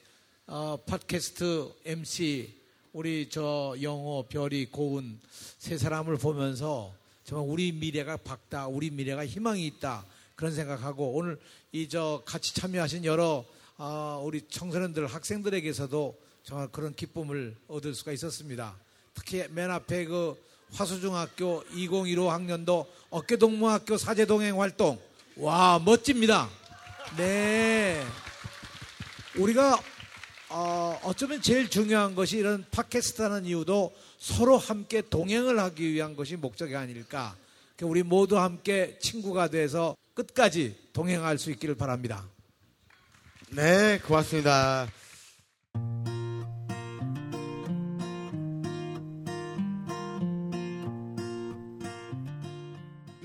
어, 0.47 0.77
팟캐스트 0.87 1.73
MC 1.85 2.55
우리 2.91 3.29
저 3.29 3.75
영호, 3.79 4.25
별이, 4.29 4.65
고은 4.71 5.19
세 5.59 5.77
사람을 5.77 6.17
보면서 6.17 6.91
정말 7.23 7.47
우리 7.47 7.71
미래가 7.71 8.17
밝다, 8.17 8.65
우리 8.65 8.89
미래가 8.89 9.27
희망이 9.27 9.67
있다 9.67 10.03
그런 10.39 10.53
생각하고 10.53 11.11
오늘 11.15 11.37
이 11.73 11.89
저 11.89 12.23
같이 12.25 12.55
참여하신 12.55 13.03
여러 13.03 13.43
어, 13.77 14.21
우리 14.23 14.47
청소년들, 14.47 15.05
학생들에게서도 15.05 16.17
정말 16.43 16.69
그런 16.69 16.95
기쁨을 16.95 17.57
얻을 17.67 17.93
수가 17.93 18.13
있었습니다. 18.13 18.73
특히 19.13 19.43
맨 19.49 19.69
앞에 19.69 20.05
그 20.05 20.41
화수중학교 20.71 21.65
2015 21.73 22.31
학년도 22.31 22.87
어깨동무학교 23.09 23.97
사제동행 23.97 24.61
활동 24.61 24.97
와 25.35 25.77
멋집니다. 25.83 26.49
네. 27.17 28.01
우리가 29.35 29.77
어, 30.51 30.97
어쩌면 31.03 31.41
제일 31.41 31.69
중요한 31.69 32.15
것이 32.15 32.37
이런 32.37 32.65
팟캐스트 32.71 33.21
하는 33.21 33.43
이유도 33.43 33.93
서로 34.19 34.57
함께 34.57 35.01
동행을 35.01 35.59
하기 35.59 35.91
위한 35.91 36.15
것이 36.15 36.37
목적이 36.37 36.77
아닐까. 36.77 37.35
그러니까 37.75 37.91
우리 37.91 38.03
모두 38.03 38.39
함께 38.39 38.97
친구가 38.99 39.49
돼서 39.49 39.97
끝까지 40.27 40.75
동행할 40.93 41.37
수 41.37 41.51
있기를 41.51 41.75
바랍니다. 41.75 42.25
네, 43.51 43.99
고맙습니다. 43.99 44.87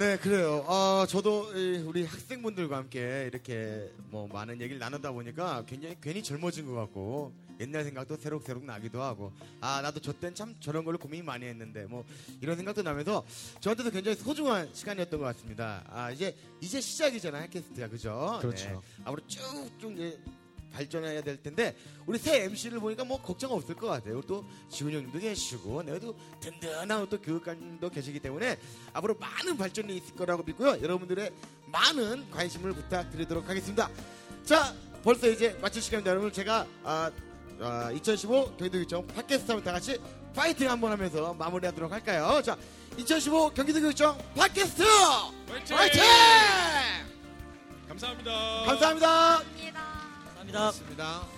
네, 0.05 0.18
그래요. 0.18 0.62
어, 0.68 1.07
저도 1.09 1.57
이, 1.57 1.78
우리 1.78 2.05
학생분들과 2.05 2.76
함께 2.76 3.24
이렇게 3.26 3.90
뭐 4.11 4.28
많은 4.28 4.61
얘기를 4.61 4.78
나누다 4.78 5.12
보니까 5.12 5.64
굉장히 5.66 5.96
괜히 5.98 6.22
젊어진 6.22 6.66
것 6.66 6.74
같고 6.74 7.32
옛날 7.59 7.84
생각도 7.84 8.16
새록새록 8.18 8.64
나기도 8.66 9.00
하고 9.02 9.32
아 9.62 9.80
나도 9.80 10.00
저 10.00 10.12
땐 10.12 10.34
참 10.34 10.55
저런 10.61 10.84
걸로 10.84 10.98
고민 10.98 11.24
많이 11.24 11.46
했는데 11.46 11.86
뭐 11.86 12.05
이런 12.42 12.55
생각도 12.57 12.82
나면서 12.82 13.24
저한테도 13.61 13.90
굉장히 13.92 14.14
소중한 14.18 14.68
시간이었던 14.74 15.18
것 15.18 15.24
같습니다. 15.24 15.82
아 15.88 16.11
이제 16.11 16.36
이제 16.61 16.82
시작이잖아요, 16.82 17.46
팟캐스트가 17.46 17.88
그죠? 17.88 18.38
그렇죠. 18.42 18.68
네. 18.68 18.78
앞으로 19.05 19.26
쭉쭉 19.26 19.92
이제 19.94 20.20
발전해야 20.75 21.22
될 21.22 21.41
텐데 21.43 21.77
우리 22.07 22.18
새 22.18 22.43
MC를 22.45 22.81
보니까 22.81 23.05
뭐 23.05 23.20
걱정 23.22 23.53
없을 23.53 23.75
것 23.75 23.87
같아요. 23.87 24.20
또 24.22 24.45
지훈 24.68 24.93
형님도 24.93 25.18
계시고 25.18 25.83
내가도 25.85 26.16
든든한 26.41 27.09
또 27.09 27.20
교육관도 27.20 27.89
계시기 27.91 28.18
때문에 28.20 28.59
앞으로 28.93 29.14
많은 29.14 29.57
발전이 29.57 29.97
있을 29.97 30.14
거라고 30.16 30.43
믿고요. 30.43 30.83
여러분들의 30.83 31.31
많은 31.66 32.31
관심을 32.31 32.72
부탁드리도록 32.72 33.49
하겠습니다. 33.49 33.89
자, 34.45 34.75
벌써 35.03 35.29
이제 35.29 35.57
마칠 35.62 35.81
시간입니다. 35.81 36.11
여러분 36.11 36.33
제가 36.33 36.66
아, 36.83 37.11
아, 37.61 37.91
2015 37.93 38.57
경기도 38.57 38.72
교육청 38.72 39.07
팟캐스트 39.07 39.53
한번 39.53 39.64
다 39.64 39.72
같이 39.72 40.01
파이팅 40.35 40.68
한번 40.68 40.91
하면서 40.93 41.33
마무리하도록 41.35 41.91
할까요? 41.91 42.43
자, 42.43 42.57
2015 42.97 43.51
경기도 43.51 43.81
교육청 43.81 44.18
팟캐스트 44.35 44.83
화이팅! 44.83 45.77
파이팅! 45.77 46.03
감사합니다. 47.89 48.33
감사합니다. 48.66 49.09
감사합니다. 49.09 49.93
고맙습니다. 50.55 51.34